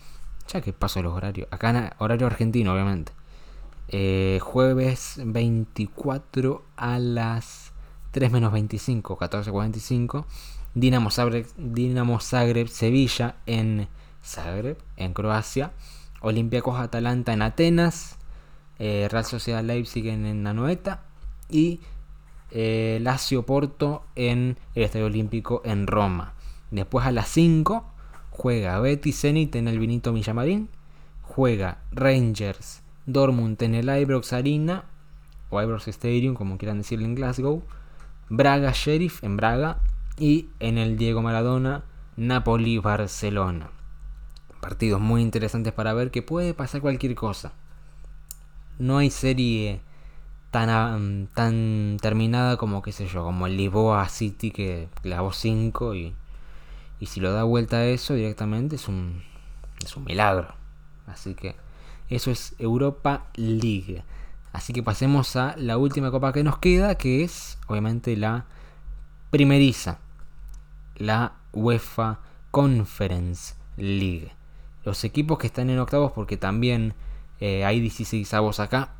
Ya 0.52 0.62
que 0.62 0.73
paso 0.73 1.02
los 1.02 1.13
horarios. 1.13 1.47
Acá 1.52 1.69
en 1.71 1.89
horario 2.00 2.28
argentino, 2.28 2.73
obviamente. 2.73 3.12
Eh, 3.89 4.39
jueves 4.41 5.21
24 5.23 6.62
a 6.76 7.00
las 7.00 7.71
3 8.12 8.32
menos 8.32 8.52
25, 8.52 9.17
14.45. 9.17 10.26
Dinamo 10.73 11.10
Zagreb, 11.10 11.47
Dinamo 11.58 12.19
Zagreb 12.19 12.67
Sevilla 12.67 13.38
en 13.45 13.88
Zagreb, 14.23 14.78
en 14.97 15.13
Croacia, 15.13 15.71
Olympiacos 16.21 16.80
Atalanta 16.80 17.32
en 17.32 17.41
Atenas, 17.41 18.17
eh, 18.78 19.08
Real 19.10 19.26
Sociedad 19.26 19.63
Leipzig 19.63 20.08
en, 20.08 20.26
en 20.26 20.80
y 21.50 21.80
eh, 22.52 23.00
Lazio 23.02 23.45
Porto 23.45 24.04
en 24.15 24.58
el 24.76 24.84
Estadio 24.84 25.06
Olímpico 25.06 25.62
en 25.63 25.88
Roma. 25.88 26.34
Después 26.71 27.06
a 27.06 27.12
las 27.13 27.30
5 27.30 27.86
juega 28.32 28.80
Betis 28.82 29.21
Zenit 29.21 29.56
en 29.56 29.69
el 29.69 29.80
Vinito 29.80 30.12
Villamarín, 30.12 30.69
juega 31.21 31.80
Rangers 31.91 32.84
Dortmund 33.08 33.62
en 33.63 33.74
el 33.74 33.89
Ibrox 33.89 34.34
Arena 34.34 34.84
o 35.50 35.62
Ibrox 35.62 35.88
Stadium, 35.88 36.36
como 36.36 36.58
quieran 36.58 36.80
decirlo 36.80 37.06
en 37.06 37.15
Glasgow, 37.15 37.63
Braga 38.30 38.74
Sheriff 38.74 39.24
en 39.24 39.38
Braga 39.38 39.80
y 40.17 40.50
en 40.60 40.78
el 40.78 40.98
Diego 40.98 41.22
Maradona, 41.22 41.86
Napoli-Barcelona. 42.17 43.70
Partidos 44.60 45.00
muy 45.00 45.22
interesantes 45.22 45.72
para 45.72 45.93
ver 45.93 46.12
que 46.12 46.22
puede 46.22 46.54
pasar 46.54 46.82
cualquier 46.82 47.15
cosa. 47.15 47.54
No 48.78 48.98
hay 48.98 49.10
serie 49.10 49.80
tan, 50.52 51.28
tan 51.34 51.98
terminada 52.02 52.58
como, 52.58 52.82
qué 52.82 52.91
sé 52.91 53.08
yo, 53.08 53.24
como 53.24 53.48
el 53.48 53.56
Lisboa 53.56 54.08
City 54.10 54.52
que 54.52 54.89
clavó 55.02 55.32
5 55.32 55.96
y, 55.96 56.13
y 57.00 57.06
si 57.06 57.22
lo 57.22 57.32
da 57.32 57.43
vuelta 57.43 57.78
a 57.78 57.86
eso 57.86 58.15
directamente 58.15 58.76
es 58.76 58.89
un, 58.89 59.24
es 59.82 59.96
un 59.96 60.04
milagro. 60.04 60.54
Así 61.06 61.36
que 61.36 61.56
eso 62.10 62.32
es 62.32 62.56
Europa 62.60 63.28
League. 63.36 64.04
Así 64.54 64.74
que 64.74 64.84
pasemos 64.84 65.36
a 65.36 65.56
la 65.58 65.78
última 65.78 66.12
copa 66.12 66.34
que 66.34 66.43
nos 66.43 66.58
queda, 66.58 66.96
que 66.96 67.24
es 67.24 67.58
obviamente 67.67 68.15
la 68.17 68.46
primeriza 69.30 70.00
la 70.98 71.34
UEFA 71.54 72.20
Conference 72.52 73.56
League. 73.78 74.32
Los 74.84 75.04
equipos 75.04 75.38
que 75.38 75.48
están 75.48 75.70
en 75.70 75.80
octavos, 75.80 76.12
porque 76.12 76.38
también 76.38 76.93
eh, 77.39 77.65
hay 77.65 77.80
16 77.80 78.34
avos 78.34 78.60
acá, 78.60 78.96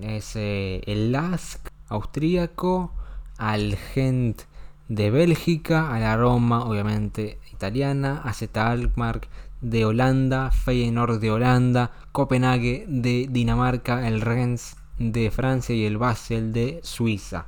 es 0.00 0.36
eh, 0.36 0.82
el 0.86 1.12
LASK 1.12 1.68
austríaco, 1.88 2.94
al 3.36 3.76
Gent 3.76 4.42
de 4.88 5.10
Bélgica, 5.10 5.94
a 5.94 5.98
la 5.98 6.16
Roma, 6.16 6.64
obviamente 6.64 7.38
italiana, 7.52 8.20
AZ 8.24 8.42
Alkmaar 8.54 9.20
de 9.60 9.84
Holanda, 9.84 10.50
Feyenoord 10.50 11.20
de 11.20 11.30
Holanda, 11.30 11.90
Copenhague 12.12 12.84
de 12.88 13.26
Dinamarca, 13.30 14.06
el 14.08 14.20
Rennes 14.20 14.76
de 14.98 15.30
Francia 15.30 15.74
y 15.74 15.84
el 15.84 15.98
Basel 15.98 16.52
de 16.52 16.80
Suiza. 16.82 17.46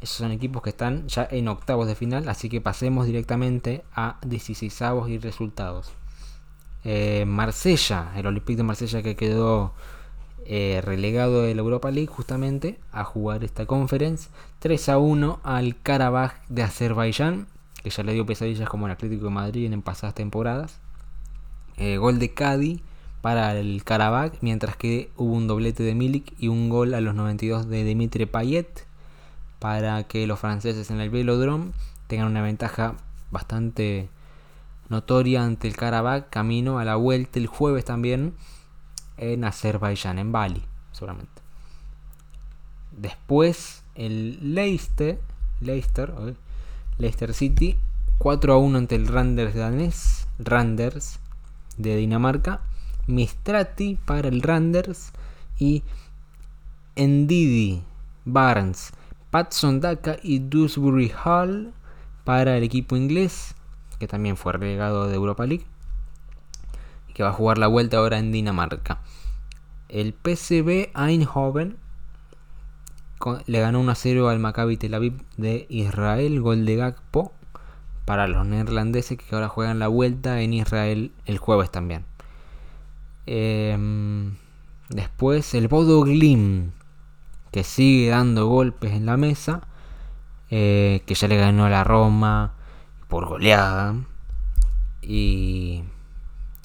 Esos 0.00 0.18
son 0.18 0.32
equipos 0.32 0.62
que 0.62 0.70
están 0.70 1.08
ya 1.08 1.26
en 1.30 1.48
octavos 1.48 1.86
de 1.86 1.94
final, 1.94 2.28
así 2.28 2.48
que 2.48 2.60
pasemos 2.60 3.06
directamente 3.06 3.84
a 3.94 4.18
16 4.26 4.82
y 5.08 5.18
resultados. 5.18 5.92
Eh, 6.84 7.24
Marsella, 7.26 8.12
el 8.14 8.26
Olympique 8.26 8.58
de 8.58 8.62
Marsella 8.62 9.02
que 9.02 9.16
quedó 9.16 9.72
eh, 10.44 10.82
relegado 10.84 11.42
de 11.42 11.54
la 11.54 11.62
Europa 11.62 11.90
League 11.90 12.12
justamente 12.12 12.78
a 12.92 13.04
jugar 13.04 13.44
esta 13.44 13.64
conference. 13.64 14.28
3 14.58 14.90
a 14.90 14.98
1 14.98 15.40
al 15.42 15.80
Karabaj 15.80 16.34
de 16.50 16.62
Azerbaiyán, 16.62 17.46
que 17.82 17.88
ya 17.88 18.02
le 18.02 18.12
dio 18.12 18.26
pesadillas 18.26 18.68
como 18.68 18.86
el 18.86 18.92
Atlético 18.92 19.24
de 19.24 19.30
Madrid 19.30 19.72
en 19.72 19.80
pasadas 19.80 20.14
temporadas. 20.14 20.83
Eh, 21.76 21.96
gol 21.96 22.18
de 22.18 22.32
Cadi 22.32 22.82
para 23.20 23.56
el 23.56 23.82
Karabaj, 23.84 24.32
mientras 24.42 24.76
que 24.76 25.10
hubo 25.16 25.32
un 25.32 25.46
doblete 25.46 25.82
de 25.82 25.94
Milik 25.94 26.34
y 26.38 26.48
un 26.48 26.68
gol 26.68 26.94
a 26.94 27.00
los 27.00 27.14
92 27.14 27.68
de 27.68 27.84
Dimitri 27.84 28.26
Payet 28.26 28.86
para 29.58 30.04
que 30.04 30.26
los 30.26 30.38
franceses 30.38 30.90
en 30.90 31.00
el 31.00 31.10
velodrome 31.10 31.72
tengan 32.06 32.28
una 32.28 32.42
ventaja 32.42 32.94
bastante 33.30 34.08
notoria 34.88 35.42
ante 35.42 35.66
el 35.66 35.76
Karabakh 35.76 36.28
camino 36.28 36.78
a 36.78 36.84
la 36.84 36.96
vuelta 36.96 37.38
el 37.38 37.46
jueves 37.46 37.84
también 37.84 38.34
en 39.16 39.44
Azerbaiyán, 39.44 40.18
en 40.18 40.32
Bali, 40.32 40.62
seguramente. 40.92 41.42
Después 42.92 43.82
el 43.94 44.54
Leicester, 44.54 45.18
Leicester, 45.60 46.12
Leicester 46.98 47.34
City 47.34 47.76
4 48.18 48.52
a 48.52 48.58
1 48.58 48.78
ante 48.78 48.94
el 48.94 49.08
Randers 49.08 49.54
danés, 49.54 50.28
Randers 50.38 51.18
de 51.76 51.96
Dinamarca, 51.96 52.60
Mistrati 53.06 53.96
para 54.04 54.28
el 54.28 54.42
Randers 54.42 55.12
y 55.58 55.82
Ndidi, 56.96 57.82
Barnes, 58.24 58.92
Patson 59.30 59.80
Daka 59.80 60.16
y 60.22 60.38
Dewsbury 60.38 61.12
Hall 61.24 61.72
para 62.24 62.56
el 62.56 62.62
equipo 62.62 62.96
inglés, 62.96 63.54
que 63.98 64.08
también 64.08 64.36
fue 64.36 64.52
relegado 64.52 65.08
de 65.08 65.14
Europa 65.14 65.46
League, 65.46 65.66
y 67.08 67.12
que 67.12 67.22
va 67.22 67.30
a 67.30 67.32
jugar 67.32 67.58
la 67.58 67.66
vuelta 67.66 67.98
ahora 67.98 68.18
en 68.18 68.32
Dinamarca. 68.32 69.00
El 69.88 70.14
PSV 70.14 70.90
Eindhoven 70.96 71.76
le 73.46 73.60
ganó 73.60 73.80
1 73.80 73.94
0 73.94 74.28
al 74.28 74.38
Maccabi 74.38 74.76
Tel 74.76 74.94
Aviv 74.94 75.22
de 75.36 75.66
Israel, 75.68 76.40
gol 76.40 76.64
de 76.64 76.76
Gakpo 76.76 77.32
para 78.04 78.28
los 78.28 78.46
neerlandeses 78.46 79.18
que 79.18 79.34
ahora 79.34 79.48
juegan 79.48 79.78
la 79.78 79.88
vuelta 79.88 80.40
en 80.40 80.52
Israel 80.54 81.12
el 81.26 81.38
jueves 81.38 81.70
también. 81.70 82.04
Em, 83.26 84.36
después 84.90 85.54
el 85.54 85.68
Bodo 85.68 86.02
Glim, 86.02 86.72
que 87.50 87.64
sigue 87.64 88.10
dando 88.10 88.46
golpes 88.46 88.92
en 88.92 89.06
la 89.06 89.16
mesa, 89.16 89.62
eh, 90.50 91.02
que 91.06 91.14
ya 91.14 91.28
le 91.28 91.36
ganó 91.38 91.64
a 91.64 91.70
la 91.70 91.84
Roma 91.84 92.54
por 93.08 93.26
goleada 93.26 93.94
y, 95.02 95.84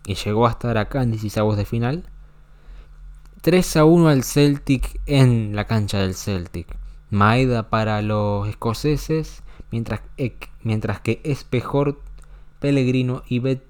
y 0.05 0.15
llegó 0.15 0.47
a 0.47 0.51
estar 0.51 0.77
acá 0.77 1.03
en 1.03 1.11
16 1.11 1.55
de 1.55 1.65
final. 1.65 2.09
3 3.41 3.77
a 3.77 3.85
1 3.85 4.09
al 4.09 4.23
Celtic 4.23 4.99
en 5.05 5.55
la 5.55 5.65
cancha 5.65 5.99
del 5.99 6.13
Celtic. 6.13 6.67
Maeda 7.09 7.69
para 7.69 8.01
los 8.01 8.47
escoceses, 8.49 9.43
mientras, 9.71 10.01
mientras 10.63 11.01
que 11.01 11.21
Espejort, 11.23 11.99
Pellegrino 12.59 13.23
y 13.27 13.39
Bet, 13.39 13.63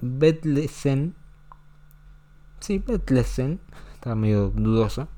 Betlesen, 0.00 1.14
sí, 2.60 2.82
Betlesen, 2.86 3.60
estaba 3.94 4.14
medio 4.14 4.50
dudoso, 4.50 5.08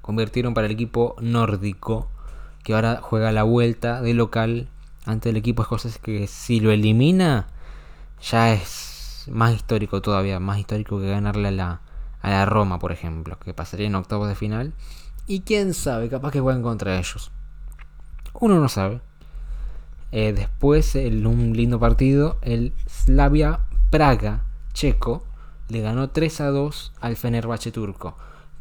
convirtieron 0.00 0.54
para 0.54 0.66
el 0.66 0.72
equipo 0.72 1.16
nórdico, 1.20 2.10
que 2.64 2.74
ahora 2.74 3.00
juega 3.02 3.32
la 3.32 3.42
vuelta 3.42 4.00
de 4.02 4.14
local 4.14 4.68
ante 5.04 5.30
el 5.30 5.36
equipo 5.36 5.62
escocés, 5.62 5.98
que 5.98 6.26
si 6.26 6.60
lo 6.60 6.70
elimina, 6.70 7.48
ya 8.20 8.52
es 8.52 9.28
más 9.30 9.54
histórico 9.54 10.02
todavía, 10.02 10.40
más 10.40 10.58
histórico 10.58 11.00
que 11.00 11.08
ganarle 11.08 11.48
a 11.48 11.52
la, 11.52 11.80
a 12.20 12.30
la 12.30 12.46
Roma, 12.46 12.78
por 12.78 12.92
ejemplo, 12.92 13.38
que 13.38 13.54
pasaría 13.54 13.86
en 13.86 13.94
octavos 13.94 14.28
de 14.28 14.34
final. 14.34 14.72
Y 15.26 15.42
quién 15.42 15.74
sabe, 15.74 16.08
capaz 16.08 16.32
que 16.32 16.40
jueguen 16.40 16.62
contra 16.62 16.98
ellos. 16.98 17.30
Uno 18.34 18.60
no 18.60 18.68
sabe. 18.68 19.00
Eh, 20.10 20.32
después, 20.32 20.94
en 20.96 21.26
un 21.26 21.52
lindo 21.54 21.78
partido, 21.78 22.38
el 22.42 22.72
Slavia 22.88 23.60
Praga 23.90 24.44
checo 24.72 25.24
le 25.68 25.80
ganó 25.80 26.10
3 26.10 26.40
a 26.40 26.50
2 26.50 26.92
al 27.00 27.16
Fenerbahce 27.16 27.72
turco. 27.72 28.16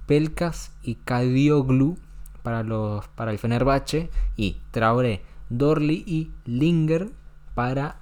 Pelkas 0.05 0.71
y 0.83 0.95
Kadioglu 0.95 1.97
para, 2.43 2.63
los, 2.63 3.07
para 3.09 3.31
el 3.31 3.39
Fenerbahce 3.39 4.09
y 4.35 4.57
Traoré, 4.71 5.21
Dorli 5.49 6.03
y 6.05 6.31
Linger 6.45 7.11
para 7.55 7.99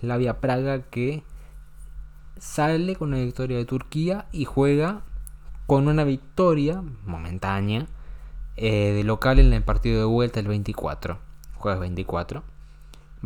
Slavia 0.00 0.40
Praga 0.40 0.82
que 0.82 1.22
sale 2.38 2.96
con 2.96 3.08
una 3.08 3.22
victoria 3.22 3.56
de 3.56 3.64
Turquía 3.64 4.26
y 4.32 4.44
juega 4.44 5.02
con 5.66 5.88
una 5.88 6.04
victoria 6.04 6.82
momentánea 7.04 7.86
eh, 8.56 8.92
de 8.92 9.04
local 9.04 9.38
en 9.38 9.52
el 9.52 9.62
partido 9.62 9.98
de 9.98 10.04
vuelta 10.04 10.40
el 10.40 10.48
24, 10.48 11.18
jueves 11.54 11.80
24. 11.80 12.53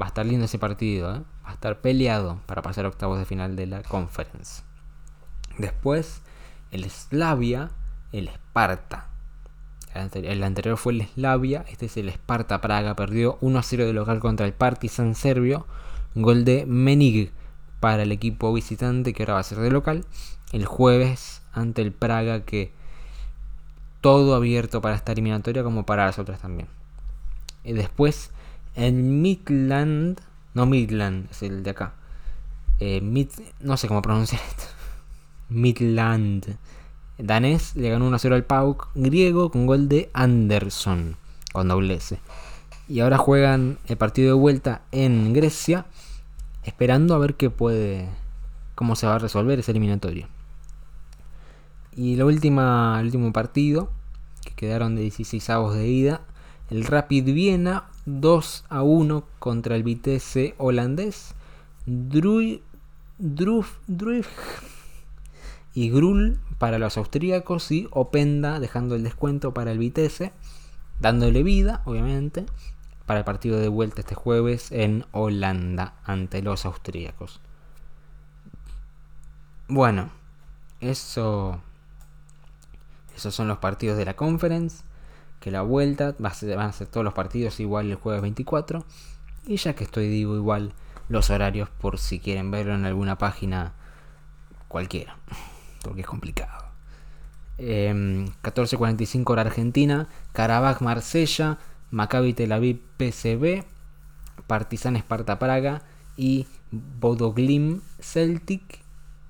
Va 0.01 0.07
a 0.07 0.09
estar 0.09 0.25
lindo 0.25 0.45
ese 0.45 0.59
partido, 0.59 1.15
¿eh? 1.15 1.23
va 1.45 1.51
a 1.51 1.53
estar 1.55 1.81
peleado 1.81 2.41
para 2.47 2.63
pasar 2.63 2.85
a 2.85 2.89
octavos 2.89 3.19
de 3.19 3.25
final 3.25 3.57
de 3.57 3.67
la 3.67 3.83
conference. 3.83 4.63
Después, 5.59 6.23
el 6.71 6.89
Slavia, 6.89 7.71
el 8.13 8.29
Esparta. 8.29 9.07
El 9.95 10.45
anterior 10.45 10.77
fue 10.77 10.93
el 10.93 11.07
Slavia, 11.09 11.65
este 11.69 11.87
es 11.87 11.97
el 11.97 12.09
Esparta 12.09 12.61
Praga, 12.61 12.95
perdió 12.95 13.39
1 13.41 13.59
a 13.59 13.63
0 13.63 13.87
de 13.87 13.93
local 13.93 14.21
contra 14.21 14.47
el 14.47 14.53
Partizan 14.53 15.15
serbio, 15.15 15.67
gol 16.15 16.45
de 16.45 16.67
Menig 16.67 17.33
para 17.81 18.03
el 18.03 18.13
equipo 18.13 18.53
visitante 18.53 19.13
que 19.13 19.23
ahora 19.23 19.35
va 19.35 19.41
a 19.41 19.45
ser 19.45 19.59
de 19.59 19.71
local. 19.71 20.05
El 20.53 20.65
jueves 20.65 21.43
ante 21.53 21.83
el 21.83 21.93
Praga 21.93 22.45
que 22.45 22.73
todo 24.01 24.35
abierto 24.35 24.81
para 24.81 24.95
esta 24.95 25.13
eliminatoria 25.13 25.65
como 25.65 25.85
para 25.85 26.07
las 26.07 26.19
otras 26.19 26.41
también. 26.41 26.69
Y 27.65 27.73
después 27.73 28.31
en 28.79 29.21
Midland, 29.21 30.21
no 30.55 30.64
Midland, 30.64 31.29
es 31.31 31.43
el 31.43 31.64
de 31.64 31.71
acá. 31.71 31.95
Eh, 32.79 33.01
no 33.61 33.77
sé 33.77 33.88
cómo 33.88 34.03
pronunciar 34.03 34.41
esto. 34.49 34.64
Midland. 35.49 36.57
Danés 37.19 37.75
le 37.75 37.91
ganó 37.91 38.09
1-0 38.09 38.33
al 38.33 38.45
Pauk 38.45 38.91
griego 38.95 39.51
con 39.51 39.67
gol 39.67 39.88
de 39.88 40.09
Anderson 40.12 41.17
con 41.53 41.67
doble 41.67 41.95
S. 41.95 42.21
Y 42.88 43.01
ahora 43.01 43.19
juegan 43.19 43.79
el 43.88 43.97
partido 43.97 44.29
de 44.29 44.41
vuelta 44.41 44.83
en 44.93 45.33
Grecia 45.33 45.87
esperando 46.62 47.17
a 47.17 47.19
ver 47.19 47.35
qué 47.35 47.51
puede, 47.51 48.09
cómo 48.77 48.95
se 48.95 49.09
va 49.09 49.17
a 49.17 49.19
resolver 49.19 49.59
ese 49.59 49.73
eliminatorio. 49.73 50.29
Y 51.97 52.14
la 52.14 52.27
última, 52.27 52.97
el 53.01 53.07
último 53.07 53.33
partido, 53.33 53.91
que 54.45 54.53
quedaron 54.53 54.95
de 54.95 55.03
16 55.03 55.51
avos 55.51 55.75
de 55.75 55.88
ida, 55.88 56.21
el 56.71 56.85
Rapid 56.85 57.25
Viena 57.25 57.87
2 58.09 58.64
a 58.68 58.83
1 58.83 59.25
contra 59.38 59.77
el 59.77 59.83
Vitesse 59.83 60.55
holandés. 60.59 61.35
Druf, 61.87 62.61
Druf 63.18 64.29
y 65.75 65.90
Grul 65.90 66.40
para 66.59 66.79
los 66.79 66.97
austríacos 66.97 67.71
y 67.71 67.88
Openda 67.90 68.61
dejando 68.61 68.94
el 68.94 69.05
descuento 69.05 69.55
para 69.55 69.73
el 69.73 69.79
Vitesse, 69.79 70.33
dándole 71.01 71.42
vida, 71.42 71.83
obviamente 71.85 72.47
para 73.09 73.21
el 73.21 73.25
partido 73.25 73.59
de 73.59 73.68
vuelta 73.68 74.03
este 74.03 74.14
jueves 74.14 74.71
en 74.71 75.07
Holanda 75.12 75.94
ante 76.05 76.42
los 76.42 76.66
austríacos. 76.66 77.40
Bueno, 79.66 80.11
eso. 80.81 81.62
Esos 83.16 83.35
son 83.35 83.49
los 83.49 83.59
partidos 83.59 83.97
de 83.97 84.05
la 84.05 84.14
conference. 84.14 84.85
Que 85.40 85.51
la 85.51 85.62
vuelta 85.62 86.14
va 86.22 86.31
a 86.31 86.35
ser, 86.35 86.57
van 86.57 86.68
a 86.68 86.72
ser 86.72 86.88
todos 86.88 87.05
los 87.05 87.14
partidos 87.14 87.61
igual 87.61 87.90
el 87.90 87.96
jueves 87.96 88.22
24. 88.22 88.85
Y 89.46 89.57
ya 89.57 89.74
que 89.74 89.85
estoy, 89.85 90.09
digo 90.09 90.37
igual 90.37 90.72
los 91.09 91.31
horarios 91.31 91.70
por 91.70 91.98
si 91.98 92.18
quieren 92.18 92.51
verlo 92.51 92.74
en 92.74 92.85
alguna 92.85 93.18
página 93.18 93.72
cualquiera. 94.68 95.16
Porque 95.83 96.03
es 96.03 96.07
complicado. 96.07 96.66
14.45 97.59 99.14
em, 99.14 99.24
hora 99.27 99.42
Argentina. 99.42 100.09
Carabaj 100.33 100.81
Marsella. 100.81 101.59
Maccabi 101.90 102.35
Tel 102.35 102.53
Aviv 102.53 102.81
PCB, 102.96 103.64
Partizan 104.46 104.96
Esparta 104.96 105.38
Praga 105.38 105.83
y 106.16 106.46
Bodoglim 106.70 107.81
Celtic 108.01 108.81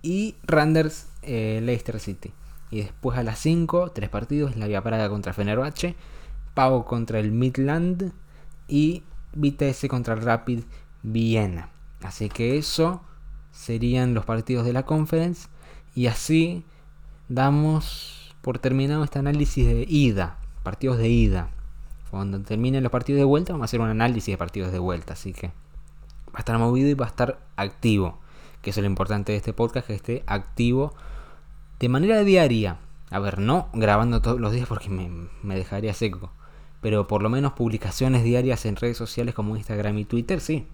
y 0.03 0.35
Randers 0.43 1.09
eh, 1.23 1.61
Leicester 1.63 2.01
City. 2.01 2.33
Y 2.71 2.81
después 2.83 3.19
a 3.19 3.23
las 3.23 3.39
5, 3.39 3.93
tres 3.93 4.09
partidos, 4.09 4.57
La 4.57 4.67
Vía 4.67 4.83
Praga 4.83 5.09
contra 5.09 5.33
Fenerbahce, 5.33 5.97
Pau 6.55 6.85
contra 6.85 7.19
el 7.19 7.33
Midland 7.33 8.13
y 8.67 9.03
Vitesse 9.33 9.89
contra 9.89 10.15
el 10.15 10.23
Rapid 10.23 10.65
Viena. 11.03 11.71
Así 12.03 12.29
que 12.29 12.59
eso 12.59 13.03
serían 13.51 14.15
los 14.15 14.25
partidos 14.25 14.65
de 14.65 14.73
la 14.73 14.85
conference 14.85 15.49
y 15.95 16.07
así 16.07 16.65
damos 17.29 18.35
por 18.43 18.59
terminado 18.59 19.05
este 19.05 19.19
análisis 19.19 19.67
de 19.67 19.85
ida, 19.89 20.39
partidos 20.63 20.99
de 20.99 21.09
ida. 21.09 21.51
Cuando 22.11 22.41
terminen 22.41 22.83
los 22.83 22.93
partidos 22.93 23.19
de 23.19 23.25
vuelta, 23.25 23.53
vamos 23.53 23.65
a 23.65 23.67
hacer 23.67 23.81
un 23.81 23.89
análisis 23.89 24.33
de 24.33 24.39
partidos 24.39 24.73
de 24.73 24.79
vuelta. 24.79 25.13
Así 25.13 25.33
que 25.33 25.49
va 25.49 26.37
a 26.37 26.39
estar 26.39 26.59
movido 26.59 26.89
y 26.89 26.95
va 26.95 27.07
a 27.07 27.09
estar 27.09 27.39
activo. 27.57 28.19
Que 28.63 28.71
es 28.71 28.79
lo 28.79 28.87
importante 28.87 29.33
de 29.33 29.39
este 29.39 29.53
podcast, 29.53 29.87
que 29.87 29.95
esté 29.95 30.25
activo 30.27 30.95
de 31.79 31.89
manera 31.89 32.23
diaria. 32.25 32.79
A 33.11 33.19
ver, 33.19 33.39
no 33.39 33.69
grabando 33.73 34.21
todos 34.21 34.41
los 34.41 34.53
días 34.53 34.69
porque 34.69 34.89
me, 34.89 35.55
dejaría 35.55 35.95
seco. 35.95 36.33
Pero 36.81 37.09
por 37.09 37.23
lo 37.23 37.29
menos 37.29 37.53
publicaciones 37.53 38.23
diarias 38.23 38.65
en 38.67 38.77
redes 38.77 38.97
sociales 38.97 39.35
como 39.35 39.57
Instagram 39.57 39.99
y 39.99 40.05
Twitter, 40.05 40.41
sí. 40.41 40.67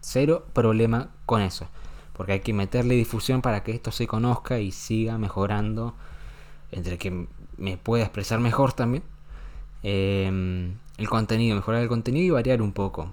Cero 0.00 0.46
problema 0.52 1.10
con 1.26 1.42
eso. 1.42 1.68
Porque 2.12 2.32
hay 2.32 2.40
que 2.40 2.52
meterle 2.52 2.94
difusión 2.94 3.42
para 3.42 3.62
que 3.62 3.72
esto 3.72 3.92
se 3.92 4.06
conozca 4.06 4.58
y 4.58 4.72
siga 4.72 5.18
mejorando. 5.18 5.94
Entre 6.72 6.98
que 6.98 7.28
me 7.58 7.76
pueda 7.76 8.04
expresar 8.04 8.40
mejor 8.40 8.72
también 8.72 9.02
Em, 9.88 10.78
el 10.98 11.08
contenido, 11.08 11.54
mejorar 11.54 11.80
el 11.82 11.88
contenido 11.88 12.26
y 12.26 12.30
variar 12.30 12.60
un 12.60 12.72
poco. 12.72 13.12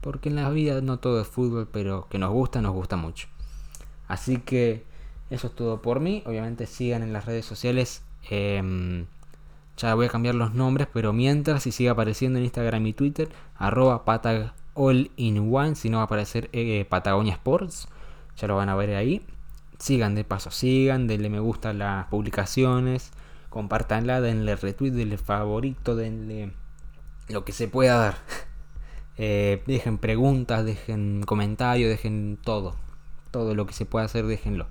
Porque 0.00 0.28
en 0.28 0.34
la 0.34 0.50
vida 0.50 0.80
no 0.80 0.98
todo 0.98 1.20
es 1.20 1.28
fútbol, 1.28 1.68
pero 1.70 2.08
que 2.10 2.18
nos 2.18 2.32
gusta, 2.32 2.60
nos 2.60 2.72
gusta 2.72 2.96
mucho. 2.96 3.28
Así 4.08 4.38
que 4.38 4.84
eso 5.32 5.46
es 5.46 5.54
todo 5.54 5.80
por 5.80 6.00
mí. 6.00 6.22
Obviamente 6.26 6.66
sigan 6.66 7.02
en 7.02 7.12
las 7.14 7.24
redes 7.24 7.46
sociales. 7.46 8.02
Em, 8.28 9.06
ya 9.78 9.94
voy 9.94 10.06
a 10.06 10.10
cambiar 10.10 10.34
los 10.34 10.52
nombres, 10.52 10.88
pero 10.92 11.14
mientras, 11.14 11.62
si 11.62 11.72
sigue 11.72 11.88
apareciendo 11.88 12.38
en 12.38 12.44
Instagram 12.44 12.86
y 12.86 12.92
Twitter, 12.92 13.30
arroba 13.56 14.04
one, 14.74 15.74
si 15.74 15.88
no 15.88 15.96
va 15.96 16.02
a 16.02 16.06
aparecer 16.06 16.50
eh, 16.52 16.84
Patagonia 16.88 17.32
Sports. 17.32 17.88
Ya 18.36 18.46
lo 18.46 18.56
van 18.56 18.68
a 18.68 18.76
ver 18.76 18.94
ahí. 18.94 19.24
Sigan 19.78 20.14
de 20.14 20.24
paso, 20.24 20.50
sigan, 20.50 21.08
denle 21.08 21.30
me 21.30 21.40
gusta 21.40 21.70
a 21.70 21.72
las 21.72 22.06
publicaciones, 22.08 23.10
compartanla, 23.48 24.20
denle 24.20 24.54
retweet, 24.56 24.92
denle 24.92 25.16
favorito, 25.16 25.96
denle 25.96 26.52
lo 27.28 27.44
que 27.44 27.52
se 27.52 27.68
pueda 27.68 27.96
dar. 27.96 28.16
Eh, 29.18 29.62
dejen 29.66 29.98
preguntas, 29.98 30.64
dejen 30.64 31.22
comentarios, 31.24 31.90
dejen 31.90 32.38
todo. 32.42 32.74
Todo 33.30 33.54
lo 33.54 33.66
que 33.66 33.74
se 33.74 33.84
pueda 33.84 34.06
hacer, 34.06 34.26
déjenlo. 34.26 34.66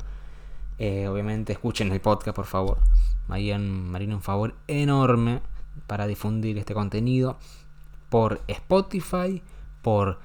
Eh, 0.78 1.08
obviamente 1.08 1.54
escuchen 1.54 1.92
el 1.92 2.02
podcast, 2.02 2.36
por 2.36 2.46
favor. 2.46 2.80
Marían, 3.28 3.90
Marino 3.90 4.16
un 4.16 4.22
favor 4.22 4.56
enorme 4.68 5.42
para 5.88 6.08
difundir 6.08 6.58
este 6.58 6.74
contenido 6.74 7.38
por 8.10 8.42
Spotify, 8.48 9.42
por 9.82 10.20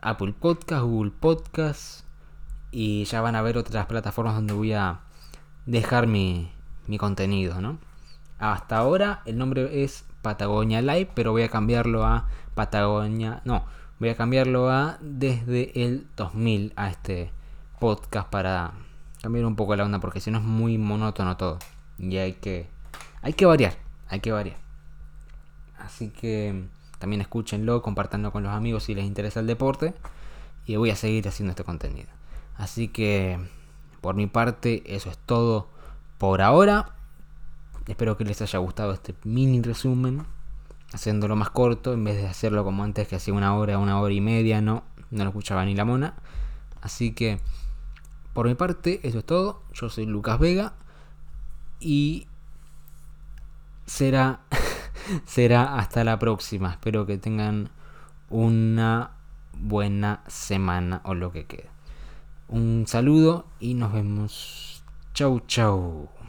Apple 0.00 0.34
Podcast, 0.38 0.82
Google 0.82 1.12
Podcast 1.18 2.04
y 2.70 3.04
ya 3.04 3.20
van 3.20 3.36
a 3.36 3.42
ver 3.42 3.58
otras 3.58 3.86
plataformas 3.86 4.34
donde 4.34 4.54
voy 4.54 4.72
a 4.72 5.00
dejar 5.66 6.06
mi, 6.06 6.50
mi 6.86 6.98
contenido, 6.98 7.60
¿no? 7.60 7.78
Hasta 8.38 8.78
ahora 8.78 9.22
el 9.26 9.38
nombre 9.38 9.84
es 9.84 10.04
Patagonia 10.22 10.80
Live, 10.80 11.10
pero 11.14 11.32
voy 11.32 11.42
a 11.42 11.48
cambiarlo 11.48 12.04
a 12.04 12.28
Patagonia, 12.54 13.42
no, 13.44 13.64
voy 14.00 14.08
a 14.08 14.16
cambiarlo 14.16 14.70
a 14.70 14.98
desde 15.00 15.84
el 15.84 16.08
2000 16.16 16.72
a 16.76 16.88
este 16.88 17.30
podcast 17.78 18.28
para 18.28 18.72
cambiar 19.22 19.46
un 19.46 19.56
poco 19.56 19.76
la 19.76 19.84
onda 19.84 20.00
porque 20.00 20.20
si 20.20 20.30
no 20.30 20.38
es 20.38 20.44
muy 20.44 20.78
monótono 20.78 21.36
todo 21.36 21.58
y 21.98 22.16
hay 22.16 22.34
que 22.34 22.68
hay 23.22 23.32
que 23.34 23.46
variar, 23.46 23.74
hay 24.08 24.20
que 24.20 24.32
variar. 24.32 24.56
Así 25.78 26.08
que 26.10 26.64
también 26.98 27.20
escúchenlo, 27.20 27.82
compartanlo 27.82 28.32
con 28.32 28.42
los 28.42 28.52
amigos 28.52 28.84
si 28.84 28.94
les 28.94 29.04
interesa 29.04 29.40
el 29.40 29.46
deporte 29.46 29.94
y 30.66 30.76
voy 30.76 30.90
a 30.90 30.96
seguir 30.96 31.26
haciendo 31.28 31.50
este 31.50 31.64
contenido. 31.64 32.08
Así 32.56 32.88
que 32.88 33.38
por 34.00 34.16
mi 34.16 34.26
parte 34.26 34.82
eso 34.86 35.08
es 35.08 35.18
todo 35.18 35.68
por 36.18 36.42
ahora. 36.42 36.90
Espero 37.86 38.16
que 38.16 38.24
les 38.24 38.42
haya 38.42 38.58
gustado 38.58 38.92
este 38.92 39.14
mini 39.24 39.60
resumen, 39.62 40.24
haciéndolo 40.92 41.36
más 41.36 41.50
corto 41.50 41.92
en 41.92 42.04
vez 42.04 42.16
de 42.16 42.26
hacerlo 42.26 42.64
como 42.64 42.84
antes 42.84 43.08
que 43.08 43.16
hacía 43.16 43.34
una 43.34 43.54
hora, 43.54 43.78
una 43.78 44.00
hora 44.00 44.14
y 44.14 44.20
media, 44.20 44.60
no, 44.60 44.84
no 45.10 45.24
lo 45.24 45.30
escuchaba 45.30 45.64
ni 45.64 45.74
la 45.74 45.84
mona. 45.84 46.14
Así 46.80 47.12
que 47.12 47.40
por 48.32 48.46
mi 48.46 48.54
parte 48.54 49.00
eso 49.02 49.18
es 49.18 49.24
todo. 49.24 49.62
Yo 49.72 49.88
soy 49.88 50.06
Lucas 50.06 50.38
Vega 50.38 50.74
y 51.80 52.26
será 53.86 54.40
será 55.24 55.76
hasta 55.76 56.04
la 56.04 56.18
próxima. 56.18 56.70
Espero 56.70 57.06
que 57.06 57.18
tengan 57.18 57.70
una 58.30 59.12
buena 59.58 60.22
semana 60.26 61.02
o 61.04 61.14
lo 61.14 61.32
que 61.32 61.46
quede. 61.46 61.70
Un 62.48 62.84
saludo 62.86 63.46
y 63.60 63.74
nos 63.74 63.92
vemos. 63.92 64.84
Chau 65.14 65.40
chau. 65.46 66.21